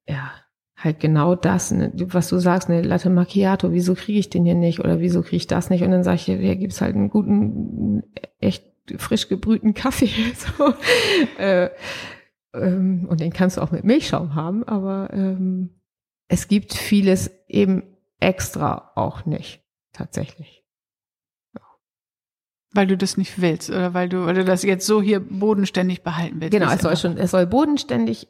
ja, 0.07 0.31
halt 0.75 0.99
genau 0.99 1.35
das, 1.35 1.71
ne? 1.71 1.91
was 1.95 2.29
du 2.29 2.39
sagst, 2.39 2.69
eine 2.69 2.81
Latte 2.81 3.11
Macchiato, 3.11 3.71
wieso 3.71 3.93
kriege 3.93 4.17
ich 4.17 4.31
den 4.31 4.45
hier 4.45 4.55
nicht 4.55 4.79
oder 4.79 4.99
wieso 4.99 5.21
kriege 5.21 5.37
ich 5.37 5.47
das 5.47 5.69
nicht? 5.69 5.83
Und 5.83 5.91
dann 5.91 6.03
sage 6.03 6.15
ich, 6.15 6.23
hier 6.23 6.55
gibt's 6.55 6.81
halt 6.81 6.95
einen 6.95 7.11
guten, 7.11 8.01
echt 8.39 8.65
frisch 8.97 9.27
gebrühten 9.27 9.73
Kaffee. 9.73 10.09
So. 10.57 10.73
äh, 11.37 11.69
ähm, 12.53 13.07
und 13.09 13.19
den 13.19 13.31
kannst 13.31 13.57
du 13.57 13.61
auch 13.61 13.71
mit 13.71 13.83
Milchschaum 13.83 14.35
haben, 14.35 14.63
aber 14.63 15.09
ähm, 15.13 15.81
es 16.27 16.47
gibt 16.47 16.73
vieles 16.73 17.31
eben 17.47 17.83
extra 18.19 18.91
auch 18.95 19.25
nicht, 19.25 19.63
tatsächlich. 19.93 20.63
Ja. 21.55 21.61
Weil 22.73 22.87
du 22.87 22.97
das 22.97 23.17
nicht 23.17 23.41
willst 23.41 23.69
oder 23.69 23.93
weil 23.93 24.09
du, 24.09 24.25
du 24.25 24.43
das 24.43 24.63
jetzt 24.63 24.85
so 24.85 25.01
hier 25.01 25.19
bodenständig 25.19 26.03
behalten 26.03 26.41
willst. 26.41 26.51
Genau, 26.51 26.71
es 26.71 26.81
soll 26.81 26.97
schon, 26.97 27.17
es 27.17 27.31
soll 27.31 27.45
bodenständig 27.45 28.27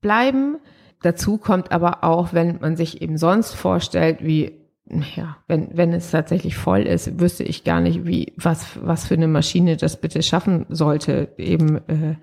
bleiben. 0.00 0.58
Dazu 1.02 1.38
kommt 1.38 1.72
aber 1.72 2.04
auch, 2.04 2.32
wenn 2.32 2.60
man 2.60 2.76
sich 2.76 3.02
eben 3.02 3.18
sonst 3.18 3.54
vorstellt, 3.54 4.24
wie 4.24 4.66
ja, 5.16 5.36
wenn, 5.48 5.76
wenn 5.76 5.92
es 5.92 6.12
tatsächlich 6.12 6.56
voll 6.56 6.82
ist, 6.82 7.18
wüsste 7.18 7.42
ich 7.42 7.64
gar 7.64 7.80
nicht, 7.80 8.06
wie, 8.06 8.32
was, 8.36 8.78
was 8.80 9.06
für 9.06 9.14
eine 9.14 9.26
Maschine 9.26 9.76
das 9.76 10.00
bitte 10.00 10.22
schaffen 10.22 10.64
sollte, 10.68 11.34
eben 11.38 11.76
äh, 11.88 12.14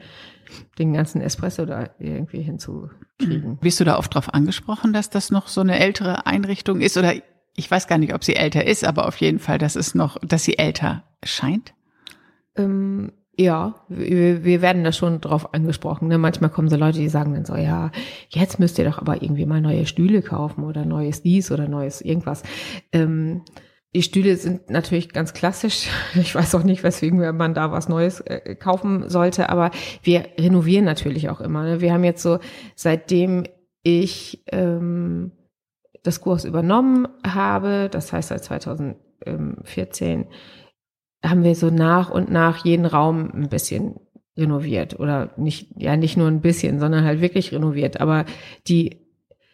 den 0.80 0.94
ganzen 0.94 1.22
Espresso 1.22 1.66
da 1.66 1.90
irgendwie 2.00 2.42
hinzukriegen. 2.42 3.58
Bist 3.62 3.80
du 3.80 3.84
da 3.84 3.98
oft 3.98 4.14
drauf 4.14 4.34
angesprochen, 4.34 4.94
dass 4.94 5.10
das 5.10 5.32
noch 5.32 5.48
so 5.48 5.62
eine 5.62 5.80
ältere 5.80 6.26
Einrichtung 6.26 6.82
ist? 6.82 6.98
Oder 6.98 7.14
ich 7.56 7.70
weiß 7.70 7.88
gar 7.88 7.98
nicht, 7.98 8.14
ob 8.14 8.24
sie 8.24 8.36
älter 8.36 8.66
ist, 8.66 8.84
aber 8.84 9.08
auf 9.08 9.18
jeden 9.18 9.40
Fall, 9.40 9.58
dass 9.58 9.76
es 9.76 9.96
noch, 9.96 10.18
dass 10.20 10.44
sie 10.44 10.58
älter 10.58 11.04
scheint? 11.24 11.74
Ähm, 12.56 13.12
ja, 13.38 13.76
wir, 13.90 14.44
wir 14.44 14.62
werden 14.62 14.84
da 14.84 14.92
schon 14.92 15.20
drauf 15.20 15.54
angesprochen. 15.54 16.08
Ne? 16.08 16.18
Manchmal 16.18 16.52
kommen 16.52 16.70
so 16.70 16.76
Leute, 16.76 17.00
die 17.00 17.10
sagen 17.10 17.34
dann 17.34 17.46
so, 17.46 17.56
ja, 17.56 17.92
jetzt 18.30 18.60
müsst 18.60 18.78
ihr 18.78 18.86
doch 18.86 19.00
aber 19.00 19.24
irgendwie 19.24 19.46
mal 19.46 19.62
neue 19.62 19.88
Stühle 19.88 20.22
kaufen 20.22 20.64
oder 20.64 20.86
neues 20.86 21.24
dies 21.24 21.52
oder 21.52 21.68
neues 21.68 22.02
irgendwas. 22.02 22.44
Ähm, 22.92 23.42
die 23.96 24.02
Stühle 24.02 24.36
sind 24.38 24.70
natürlich 24.70 25.10
ganz 25.10 25.34
klassisch. 25.34 25.88
Ich 26.16 26.34
weiß 26.36 26.56
auch 26.56 26.64
nicht, 26.64 26.84
weswegen 26.84 27.20
man 27.38 27.54
da 27.54 27.72
was 27.72 27.90
Neues 27.90 28.22
äh, 28.22 28.56
kaufen 28.56 29.10
sollte, 29.10 29.50
aber 29.50 29.72
wir 30.02 30.26
renovieren 30.38 30.86
natürlich 30.86 31.30
auch 31.30 31.42
immer. 31.42 31.64
Ne? 31.64 31.82
Wir 31.82 31.94
haben 31.94 32.04
jetzt 32.04 32.24
so, 32.24 32.40
seitdem 32.76 33.44
ich 33.84 34.44
ähm, 34.52 35.32
das 36.04 36.22
Kurs 36.22 36.46
übernommen 36.46 37.08
habe, 37.26 37.90
das 37.92 38.12
heißt 38.12 38.30
seit 38.30 38.44
2014, 38.44 40.26
haben 41.24 41.44
wir 41.44 41.56
so 41.56 41.70
nach 41.70 42.10
und 42.10 42.32
nach 42.32 42.66
jeden 42.66 42.86
Raum 42.86 43.32
ein 43.34 43.50
bisschen 43.50 43.96
renoviert 44.38 45.00
oder 45.00 45.32
nicht, 45.38 45.72
ja, 45.78 45.96
nicht 45.96 46.18
nur 46.18 46.28
ein 46.28 46.42
bisschen, 46.42 46.80
sondern 46.80 47.06
halt 47.06 47.22
wirklich 47.22 47.52
renoviert. 47.52 48.02
Aber 48.02 48.26
die, 48.68 49.08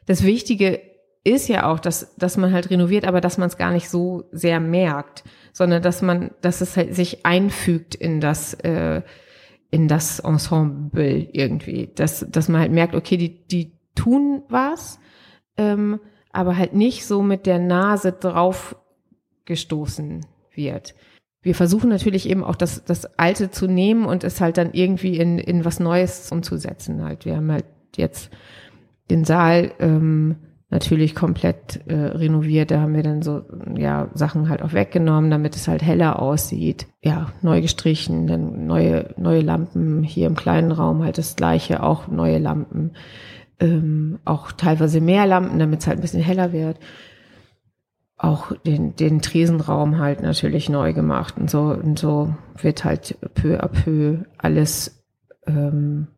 das 0.05 0.23
Wichtige 0.23 0.81
ist 1.23 1.49
ja 1.49 1.69
auch, 1.69 1.79
dass, 1.79 2.15
dass 2.15 2.37
man 2.37 2.53
halt 2.53 2.69
renoviert, 2.69 3.05
aber 3.05 3.21
dass 3.21 3.37
man 3.37 3.47
es 3.47 3.57
gar 3.57 3.71
nicht 3.71 3.89
so 3.89 4.23
sehr 4.31 4.59
merkt, 4.59 5.23
sondern 5.51 5.81
dass 5.81 6.01
man, 6.01 6.31
dass 6.41 6.61
es 6.61 6.77
halt 6.77 6.95
sich 6.95 7.25
einfügt 7.25 7.95
in 7.95 8.21
das, 8.21 8.53
äh, 8.53 9.01
in 9.71 9.87
das 9.87 10.19
Ensemble 10.19 11.27
irgendwie, 11.31 11.89
dass, 11.93 12.25
dass 12.29 12.47
man 12.47 12.61
halt 12.61 12.71
merkt, 12.71 12.95
okay, 12.95 13.17
die, 13.17 13.45
die 13.47 13.73
tun 13.95 14.43
was, 14.49 14.99
ähm, 15.57 15.99
aber 16.31 16.57
halt 16.57 16.73
nicht 16.73 17.05
so 17.05 17.21
mit 17.21 17.45
der 17.45 17.59
Nase 17.59 18.13
drauf 18.13 18.75
gestoßen 19.45 20.25
wird. 20.53 20.95
Wir 21.41 21.55
versuchen 21.55 21.89
natürlich 21.89 22.29
eben 22.29 22.43
auch 22.43 22.55
das, 22.55 22.83
das 22.85 23.17
Alte 23.17 23.49
zu 23.49 23.67
nehmen 23.67 24.05
und 24.05 24.23
es 24.23 24.41
halt 24.41 24.57
dann 24.57 24.73
irgendwie 24.73 25.17
in, 25.17 25.39
in 25.39 25.65
was 25.65 25.79
Neues 25.79 26.31
umzusetzen 26.31 27.03
halt. 27.03 27.25
Wir 27.25 27.37
haben 27.37 27.51
halt 27.51 27.65
jetzt 27.95 28.29
den 29.09 29.25
Saal 29.25 29.71
ähm, 29.79 30.35
natürlich 30.69 31.15
komplett 31.15 31.81
äh, 31.87 31.95
renoviert. 31.95 32.71
Da 32.71 32.81
haben 32.81 32.95
wir 32.95 33.03
dann 33.03 33.21
so 33.21 33.43
ja 33.75 34.09
Sachen 34.13 34.49
halt 34.49 34.61
auch 34.61 34.73
weggenommen, 34.73 35.31
damit 35.31 35.55
es 35.55 35.67
halt 35.67 35.81
heller 35.81 36.21
aussieht. 36.21 36.87
Ja, 37.01 37.31
neu 37.41 37.61
gestrichen, 37.61 38.27
dann 38.27 38.67
neue 38.67 39.13
neue 39.17 39.41
Lampen 39.41 40.03
hier 40.03 40.27
im 40.27 40.35
kleinen 40.35 40.71
Raum 40.71 41.03
halt 41.03 41.17
das 41.17 41.35
gleiche, 41.35 41.81
auch 41.81 42.07
neue 42.07 42.37
Lampen, 42.37 42.91
ähm, 43.59 44.19
auch 44.25 44.51
teilweise 44.51 45.01
mehr 45.01 45.25
Lampen, 45.25 45.59
damit 45.59 45.81
es 45.81 45.87
halt 45.87 45.99
ein 45.99 46.01
bisschen 46.01 46.23
heller 46.23 46.53
wird. 46.53 46.77
Auch 48.17 48.51
den 48.65 48.95
den 48.95 49.21
Tresenraum 49.21 49.97
halt 49.97 50.21
natürlich 50.21 50.69
neu 50.69 50.93
gemacht 50.93 51.35
und 51.37 51.49
so 51.49 51.61
und 51.61 51.97
so 51.97 52.35
wird 52.61 52.83
halt 52.83 53.17
peu 53.33 53.59
à 53.59 53.67
peu 53.67 54.25
alles 54.37 55.03
ähm, 55.47 56.09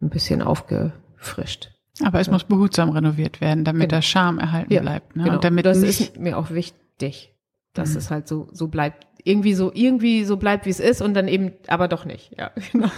ein 0.00 0.10
bisschen 0.10 0.40
aufgefrischt. 0.40 1.77
Aber 2.04 2.20
es 2.20 2.28
ja. 2.28 2.32
muss 2.32 2.44
behutsam 2.44 2.90
renoviert 2.90 3.40
werden, 3.40 3.64
damit 3.64 3.88
genau. 3.88 3.96
der 3.96 4.02
Charme 4.02 4.38
erhalten 4.38 4.72
ja, 4.72 4.80
bleibt. 4.80 5.16
Ne? 5.16 5.24
Genau. 5.24 5.36
Und 5.36 5.44
damit 5.44 5.66
das 5.66 5.78
ist 5.78 6.18
mir 6.18 6.38
auch 6.38 6.50
wichtig, 6.50 7.34
dass 7.74 7.92
mhm. 7.92 7.96
es 7.96 8.10
halt 8.10 8.28
so, 8.28 8.48
so 8.52 8.68
bleibt. 8.68 9.06
Irgendwie 9.24 9.54
so, 9.54 9.72
irgendwie 9.74 10.24
so 10.24 10.36
bleibt, 10.36 10.64
wie 10.64 10.70
es 10.70 10.80
ist 10.80 11.02
und 11.02 11.14
dann 11.14 11.28
eben, 11.28 11.52
aber 11.66 11.88
doch 11.88 12.04
nicht. 12.04 12.34
Ja, 12.38 12.50
genau. 12.72 12.90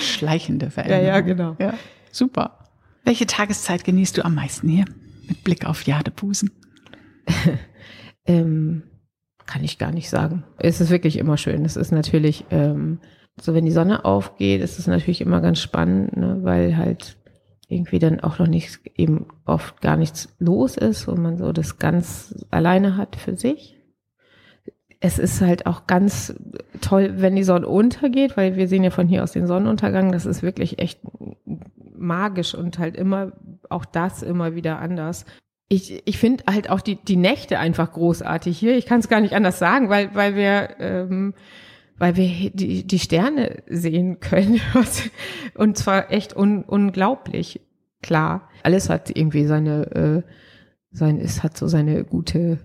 Schleichende 0.00 0.70
Veränderung. 0.70 1.04
Ja, 1.04 1.10
ja, 1.14 1.20
genau. 1.20 1.56
Ja, 1.58 1.74
super. 2.10 2.58
Welche 3.04 3.26
Tageszeit 3.26 3.84
genießt 3.84 4.18
du 4.18 4.24
am 4.24 4.34
meisten 4.34 4.68
hier? 4.68 4.84
Mit 5.28 5.44
Blick 5.44 5.66
auf 5.66 5.84
Jadebusen. 5.84 6.50
ähm, 8.26 8.82
kann 9.46 9.64
ich 9.64 9.78
gar 9.78 9.92
nicht 9.92 10.08
sagen. 10.08 10.44
Es 10.58 10.80
ist 10.80 10.90
wirklich 10.90 11.18
immer 11.18 11.36
schön. 11.36 11.64
Es 11.64 11.76
ist 11.76 11.92
natürlich, 11.92 12.44
ähm, 12.50 12.98
so 13.40 13.54
wenn 13.54 13.64
die 13.64 13.72
Sonne 13.72 14.04
aufgeht, 14.04 14.62
ist 14.62 14.78
es 14.78 14.86
natürlich 14.86 15.20
immer 15.20 15.40
ganz 15.40 15.60
spannend, 15.60 16.16
ne, 16.16 16.38
weil 16.42 16.76
halt 16.76 17.16
irgendwie 17.72 17.98
dann 17.98 18.20
auch 18.20 18.38
noch 18.38 18.46
nicht 18.46 18.80
eben 18.96 19.26
oft 19.46 19.80
gar 19.80 19.96
nichts 19.96 20.34
los 20.38 20.76
ist 20.76 21.08
und 21.08 21.22
man 21.22 21.38
so 21.38 21.52
das 21.52 21.78
ganz 21.78 22.34
alleine 22.50 22.96
hat 22.96 23.16
für 23.16 23.36
sich. 23.36 23.78
Es 25.00 25.18
ist 25.18 25.40
halt 25.40 25.66
auch 25.66 25.86
ganz 25.86 26.34
toll, 26.80 27.14
wenn 27.16 27.34
die 27.34 27.42
Sonne 27.42 27.66
untergeht, 27.66 28.36
weil 28.36 28.56
wir 28.56 28.68
sehen 28.68 28.84
ja 28.84 28.90
von 28.90 29.08
hier 29.08 29.24
aus 29.24 29.32
den 29.32 29.46
Sonnenuntergang. 29.46 30.12
Das 30.12 30.26
ist 30.26 30.42
wirklich 30.42 30.78
echt 30.78 31.00
magisch 31.96 32.54
und 32.54 32.78
halt 32.78 32.96
immer 32.96 33.32
auch 33.68 33.84
das 33.84 34.22
immer 34.22 34.54
wieder 34.54 34.78
anders. 34.78 35.24
Ich, 35.68 36.02
ich 36.06 36.18
finde 36.18 36.44
halt 36.48 36.68
auch 36.70 36.80
die, 36.82 36.96
die 36.96 37.16
Nächte 37.16 37.58
einfach 37.58 37.92
großartig 37.92 38.58
hier. 38.58 38.76
Ich 38.76 38.86
kann 38.86 39.00
es 39.00 39.08
gar 39.08 39.20
nicht 39.20 39.34
anders 39.34 39.58
sagen, 39.58 39.88
weil, 39.88 40.14
weil 40.14 40.36
wir 40.36 40.76
ähm, 40.78 41.34
weil 42.02 42.16
wir 42.16 42.50
die, 42.50 42.84
die 42.84 42.98
Sterne 42.98 43.62
sehen 43.68 44.18
können. 44.18 44.60
Und 45.54 45.78
zwar 45.78 46.10
echt 46.10 46.36
un, 46.36 46.64
unglaublich 46.64 47.60
klar. 48.02 48.48
Alles 48.64 48.90
hat 48.90 49.16
irgendwie 49.16 49.44
seine, 49.44 49.86
äh, 49.92 50.22
sein, 50.90 51.20
es 51.20 51.44
hat 51.44 51.56
so 51.56 51.68
seine 51.68 52.02
gute 52.02 52.58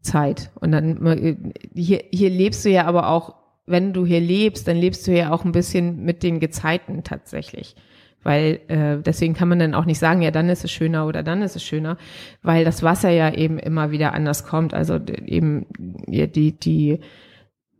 Zeit. 0.00 0.50
Und 0.56 0.72
dann, 0.72 1.06
äh, 1.06 1.36
hier, 1.72 2.02
hier 2.10 2.28
lebst 2.28 2.64
du 2.64 2.70
ja 2.70 2.86
aber 2.86 3.08
auch, 3.08 3.36
wenn 3.66 3.92
du 3.92 4.04
hier 4.04 4.20
lebst, 4.20 4.66
dann 4.66 4.78
lebst 4.78 5.06
du 5.06 5.12
ja 5.12 5.30
auch 5.30 5.44
ein 5.44 5.52
bisschen 5.52 6.02
mit 6.02 6.24
den 6.24 6.40
Gezeiten 6.40 7.04
tatsächlich. 7.04 7.76
Weil 8.24 8.58
äh, 8.66 9.00
deswegen 9.00 9.34
kann 9.34 9.48
man 9.48 9.60
dann 9.60 9.74
auch 9.74 9.84
nicht 9.84 10.00
sagen, 10.00 10.22
ja, 10.22 10.32
dann 10.32 10.48
ist 10.48 10.64
es 10.64 10.72
schöner 10.72 11.06
oder 11.06 11.22
dann 11.22 11.42
ist 11.42 11.54
es 11.54 11.62
schöner, 11.62 11.98
weil 12.42 12.64
das 12.64 12.82
Wasser 12.82 13.10
ja 13.10 13.32
eben 13.32 13.60
immer 13.60 13.92
wieder 13.92 14.12
anders 14.12 14.44
kommt. 14.44 14.74
Also 14.74 14.98
eben 15.24 15.66
ja, 16.08 16.26
die, 16.26 16.50
die 16.50 16.98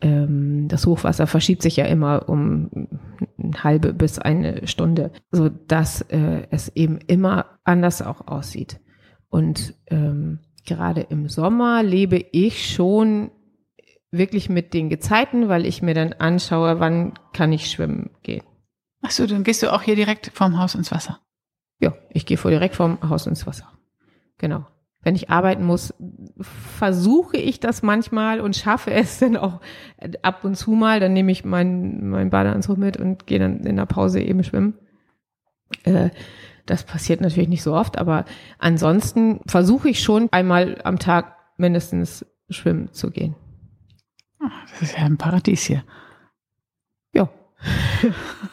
ähm, 0.02 0.68
das 0.68 0.84
Hochwasser 0.84 1.26
verschiebt 1.26 1.62
sich 1.62 1.76
ja 1.76 1.86
immer 1.86 2.28
um 2.28 2.88
eine 3.38 3.62
halbe 3.62 3.94
bis 3.94 4.18
eine 4.18 4.66
Stunde, 4.66 5.12
so 5.30 5.48
dass 5.48 6.02
äh, 6.02 6.46
es 6.50 6.68
eben 6.74 6.98
immer 7.06 7.58
anders 7.64 8.02
auch 8.02 8.26
aussieht. 8.26 8.80
Und 9.28 9.74
ähm, 9.86 10.40
gerade 10.66 11.02
im 11.02 11.28
Sommer 11.28 11.82
lebe 11.82 12.22
ich 12.32 12.70
schon 12.74 13.30
wirklich 14.10 14.50
mit 14.50 14.74
den 14.74 14.90
Gezeiten, 14.90 15.48
weil 15.48 15.64
ich 15.64 15.80
mir 15.80 15.94
dann 15.94 16.12
anschaue, 16.14 16.80
wann 16.80 17.14
kann 17.32 17.52
ich 17.52 17.70
schwimmen 17.70 18.10
gehen. 18.22 18.42
Ach 19.00 19.10
so, 19.10 19.26
dann 19.26 19.44
gehst 19.44 19.62
du 19.62 19.72
auch 19.72 19.82
hier 19.82 19.96
direkt 19.96 20.32
vom 20.34 20.58
Haus 20.58 20.74
ins 20.74 20.92
Wasser. 20.92 21.20
Ja, 21.80 21.94
ich 22.10 22.26
gehe 22.26 22.36
vor 22.36 22.50
direkt 22.50 22.76
vom 22.76 22.98
Haus 23.08 23.26
ins 23.26 23.46
Wasser. 23.46 23.72
Genau 24.38 24.66
wenn 25.02 25.16
ich 25.16 25.30
arbeiten 25.30 25.64
muss, 25.64 25.94
versuche 26.38 27.36
ich 27.36 27.60
das 27.60 27.82
manchmal 27.82 28.40
und 28.40 28.56
schaffe 28.56 28.92
es 28.92 29.18
dann 29.18 29.36
auch 29.36 29.60
ab 30.22 30.44
und 30.44 30.56
zu 30.56 30.70
mal. 30.72 31.00
Dann 31.00 31.12
nehme 31.12 31.32
ich 31.32 31.44
meinen 31.44 32.08
mein 32.08 32.30
Badeanzug 32.30 32.78
mit 32.78 32.96
und 32.96 33.26
gehe 33.26 33.40
dann 33.40 33.60
in 33.60 33.76
der 33.76 33.86
Pause 33.86 34.20
eben 34.20 34.44
schwimmen. 34.44 34.74
Äh, 35.84 36.10
das 36.66 36.84
passiert 36.84 37.20
natürlich 37.20 37.48
nicht 37.48 37.62
so 37.62 37.74
oft, 37.74 37.98
aber 37.98 38.24
ansonsten 38.58 39.40
versuche 39.46 39.88
ich 39.88 40.00
schon 40.02 40.28
einmal 40.30 40.80
am 40.84 41.00
Tag 41.00 41.36
mindestens 41.56 42.24
schwimmen 42.48 42.92
zu 42.92 43.10
gehen. 43.10 43.34
Ach, 44.38 44.52
das 44.70 44.82
ist 44.82 44.96
ja 44.96 45.04
ein 45.04 45.18
Paradies 45.18 45.64
hier. 45.64 45.84
Ja. 47.12 47.28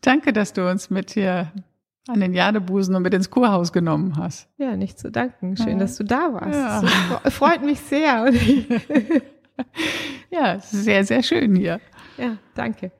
Danke, 0.00 0.32
dass 0.32 0.52
du 0.52 0.70
uns 0.70 0.90
mit 0.90 1.10
hier 1.12 1.52
an 2.08 2.20
den 2.20 2.34
Jadebusen 2.34 2.94
und 2.94 3.02
mit 3.02 3.14
ins 3.14 3.30
Kurhaus 3.30 3.72
genommen 3.72 4.16
hast. 4.16 4.48
Ja, 4.58 4.76
nicht 4.76 4.98
zu 4.98 5.10
danken. 5.10 5.56
Schön, 5.56 5.70
ja. 5.70 5.78
dass 5.78 5.96
du 5.96 6.04
da 6.04 6.32
warst. 6.32 6.84
Ja. 7.24 7.30
freut 7.30 7.64
mich 7.64 7.80
sehr. 7.80 8.32
ja, 10.30 10.60
sehr, 10.60 11.04
sehr 11.04 11.22
schön 11.22 11.56
hier. 11.56 11.80
Ja, 12.16 12.38
danke. 12.54 12.92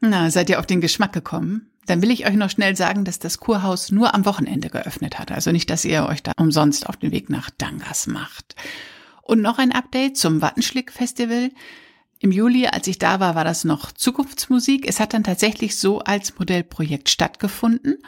Na, 0.00 0.30
seid 0.30 0.50
ihr 0.50 0.58
auf 0.58 0.66
den 0.66 0.80
Geschmack 0.80 1.12
gekommen? 1.12 1.70
Dann 1.86 2.02
will 2.02 2.10
ich 2.10 2.26
euch 2.26 2.34
noch 2.34 2.50
schnell 2.50 2.76
sagen, 2.76 3.04
dass 3.04 3.18
das 3.18 3.38
Kurhaus 3.38 3.92
nur 3.92 4.14
am 4.14 4.24
Wochenende 4.24 4.70
geöffnet 4.70 5.18
hat. 5.18 5.30
Also 5.30 5.52
nicht, 5.52 5.68
dass 5.70 5.84
ihr 5.84 6.06
euch 6.06 6.22
da 6.22 6.32
umsonst 6.36 6.88
auf 6.88 6.96
den 6.96 7.12
Weg 7.12 7.30
nach 7.30 7.50
Dangas 7.50 8.06
macht. 8.06 8.56
Und 9.22 9.40
noch 9.40 9.58
ein 9.58 9.72
Update 9.72 10.16
zum 10.16 10.42
Wattenschlick-Festival. 10.42 11.50
Im 12.20 12.32
Juli, 12.32 12.66
als 12.66 12.86
ich 12.86 12.98
da 12.98 13.20
war, 13.20 13.34
war 13.34 13.44
das 13.44 13.64
noch 13.64 13.92
Zukunftsmusik. 13.92 14.88
Es 14.88 15.00
hat 15.00 15.14
dann 15.14 15.24
tatsächlich 15.24 15.78
so 15.78 16.00
als 16.00 16.38
Modellprojekt 16.38 17.08
stattgefunden. 17.08 17.98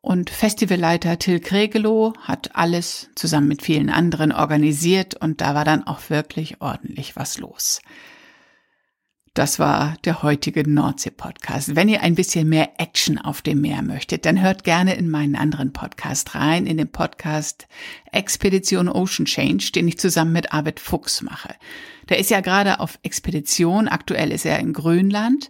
Und 0.00 0.30
Festivalleiter 0.30 1.18
Till 1.18 1.38
Kregelow 1.38 2.12
hat 2.20 2.56
alles 2.56 3.08
zusammen 3.14 3.46
mit 3.46 3.62
vielen 3.62 3.88
anderen 3.88 4.32
organisiert 4.32 5.14
und 5.14 5.40
da 5.40 5.54
war 5.54 5.64
dann 5.64 5.86
auch 5.86 6.10
wirklich 6.10 6.60
ordentlich 6.60 7.14
was 7.14 7.38
los. 7.38 7.80
Das 9.34 9.58
war 9.58 9.96
der 10.04 10.22
heutige 10.22 10.68
Nordsee-Podcast. 10.68 11.74
Wenn 11.74 11.88
ihr 11.88 12.02
ein 12.02 12.14
bisschen 12.14 12.50
mehr 12.50 12.72
Action 12.76 13.16
auf 13.16 13.40
dem 13.40 13.62
Meer 13.62 13.80
möchtet, 13.82 14.26
dann 14.26 14.42
hört 14.42 14.62
gerne 14.62 14.94
in 14.94 15.08
meinen 15.08 15.36
anderen 15.36 15.72
Podcast 15.72 16.34
rein, 16.34 16.66
in 16.66 16.76
den 16.76 16.92
Podcast 16.92 17.66
Expedition 18.12 18.90
Ocean 18.90 19.24
Change, 19.24 19.72
den 19.74 19.88
ich 19.88 19.98
zusammen 19.98 20.32
mit 20.32 20.52
Arvid 20.52 20.80
Fuchs 20.80 21.22
mache. 21.22 21.54
Der 22.10 22.18
ist 22.18 22.30
ja 22.30 22.40
gerade 22.40 22.78
auf 22.80 22.98
Expedition, 23.02 23.88
aktuell 23.88 24.30
ist 24.32 24.44
er 24.44 24.58
in 24.58 24.74
Grönland 24.74 25.48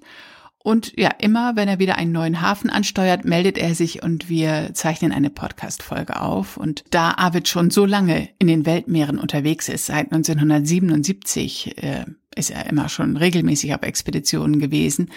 und 0.63 0.93
ja, 0.97 1.11
immer 1.19 1.57
wenn 1.57 1.67
er 1.67 1.81
wieder 1.81 1.97
einen 1.97 2.13
neuen 2.13 2.41
Hafen 2.41 2.71
ansteuert, 2.71 3.25
meldet 3.25 3.59
er 3.59 3.75
sich 3.75 4.03
und 4.03 4.29
wir 4.29 4.71
zeichnen 4.75 5.11
eine 5.11 5.31
Podcast-Folge 5.31 6.21
auf. 6.21 6.57
Und 6.57 6.85
da 6.91 7.15
Arvid 7.17 7.49
schon 7.49 7.71
so 7.71 7.85
lange 7.85 8.29
in 8.39 8.47
den 8.47 8.65
Weltmeeren 8.65 9.19
unterwegs 9.19 9.69
ist, 9.69 9.87
seit 9.87 10.13
1977, 10.13 11.83
äh, 11.83 12.05
ist 12.37 12.51
er 12.51 12.67
immer 12.67 12.89
schon 12.89 13.17
regelmäßig 13.17 13.75
auf 13.75 13.83
Expeditionen 13.83 14.61
gewesen, 14.61 15.11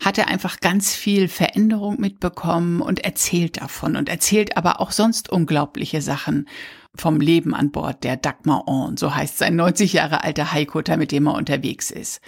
hat 0.00 0.18
er 0.18 0.28
einfach 0.28 0.60
ganz 0.60 0.94
viel 0.94 1.28
Veränderung 1.28 2.00
mitbekommen 2.00 2.80
und 2.80 3.04
erzählt 3.04 3.60
davon 3.60 3.96
und 3.96 4.08
erzählt 4.08 4.56
aber 4.56 4.80
auch 4.80 4.90
sonst 4.90 5.30
unglaubliche 5.30 6.02
Sachen 6.02 6.48
vom 6.94 7.20
Leben 7.20 7.54
an 7.54 7.70
Bord 7.70 8.04
der 8.04 8.16
Dagmar 8.16 8.66
On, 8.68 8.96
so 8.96 9.14
heißt 9.14 9.38
sein 9.38 9.56
90 9.56 9.94
Jahre 9.94 10.24
alter 10.24 10.52
Haikutter, 10.52 10.96
mit 10.96 11.12
dem 11.12 11.26
er 11.26 11.34
unterwegs 11.34 11.90
ist. 11.90 12.20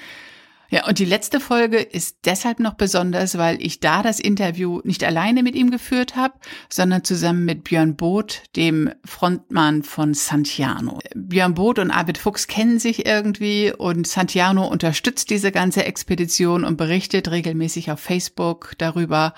Ja, 0.75 0.89
und 0.89 0.99
die 0.99 1.05
letzte 1.05 1.39
Folge 1.39 1.79
ist 1.79 2.17
deshalb 2.25 2.59
noch 2.59 2.75
besonders, 2.75 3.39
weil 3.39 3.63
ich 3.65 3.79
da 3.79 4.03
das 4.03 4.19
Interview 4.19 4.81
nicht 4.83 5.05
alleine 5.05 5.45
mit 5.45 5.55
ihm 5.55 5.71
geführt 5.71 6.17
habe, 6.17 6.35
sondern 6.69 7.05
zusammen 7.05 7.45
mit 7.45 7.63
Björn 7.63 7.95
Both, 7.95 8.43
dem 8.57 8.91
Frontmann 9.05 9.85
von 9.85 10.15
Santiano. 10.15 10.99
Björn 11.15 11.55
Both 11.55 11.79
und 11.79 11.93
Arvid 11.93 12.19
Fuchs 12.19 12.49
kennen 12.49 12.81
sich 12.81 13.07
irgendwie 13.07 13.73
und 13.73 14.09
Santiano 14.09 14.67
unterstützt 14.67 15.31
diese 15.31 15.53
ganze 15.53 15.85
Expedition 15.85 16.65
und 16.65 16.77
berichtet 16.77 17.31
regelmäßig 17.31 17.93
auf 17.93 18.01
Facebook 18.01 18.73
darüber. 18.79 19.33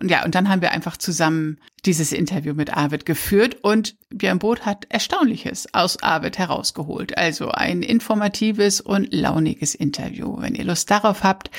Und 0.00 0.10
ja, 0.10 0.24
und 0.24 0.34
dann 0.34 0.48
haben 0.48 0.62
wir 0.62 0.72
einfach 0.72 0.96
zusammen 0.96 1.58
dieses 1.84 2.12
Interview 2.12 2.54
mit 2.54 2.76
Arvid 2.76 3.06
geführt 3.06 3.58
und 3.62 3.96
Björn 4.10 4.38
Both 4.38 4.66
hat 4.66 4.86
Erstaunliches 4.88 5.72
aus 5.72 6.02
Arvid 6.02 6.38
herausgeholt. 6.38 7.16
Also 7.16 7.50
ein 7.50 7.82
informatives 7.82 8.80
und 8.80 9.12
launiges 9.12 9.74
Interview. 9.74 10.40
Wenn 10.40 10.54
ihr 10.54 10.64
Lust 10.64 10.90
darauf 10.90 11.22
habt, 11.22 11.50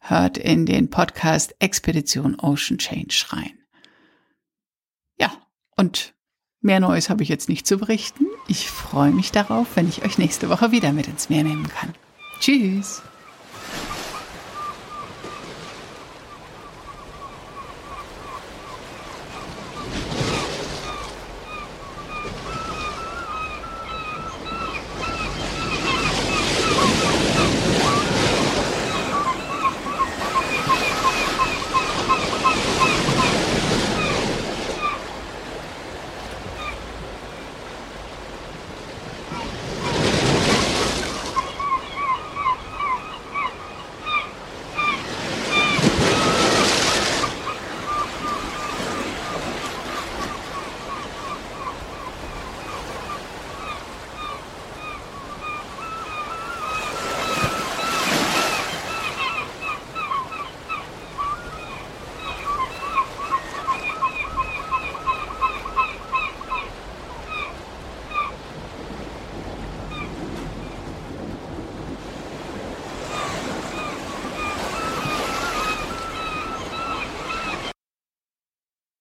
hört 0.00 0.38
in 0.38 0.66
den 0.66 0.90
Podcast 0.90 1.54
Expedition 1.58 2.38
Ocean 2.40 2.78
Change 2.78 3.26
rein. 3.30 3.58
Ja, 5.18 5.32
und 5.76 6.14
mehr 6.60 6.80
Neues 6.80 7.10
habe 7.10 7.22
ich 7.22 7.28
jetzt 7.28 7.48
nicht 7.48 7.66
zu 7.66 7.78
berichten. 7.78 8.26
Ich 8.48 8.68
freue 8.68 9.12
mich 9.12 9.32
darauf, 9.32 9.76
wenn 9.76 9.88
ich 9.88 10.04
euch 10.04 10.18
nächste 10.18 10.48
Woche 10.48 10.72
wieder 10.72 10.92
mit 10.92 11.06
ins 11.06 11.28
Meer 11.28 11.44
nehmen 11.44 11.68
kann. 11.68 11.94
Tschüss! 12.40 13.02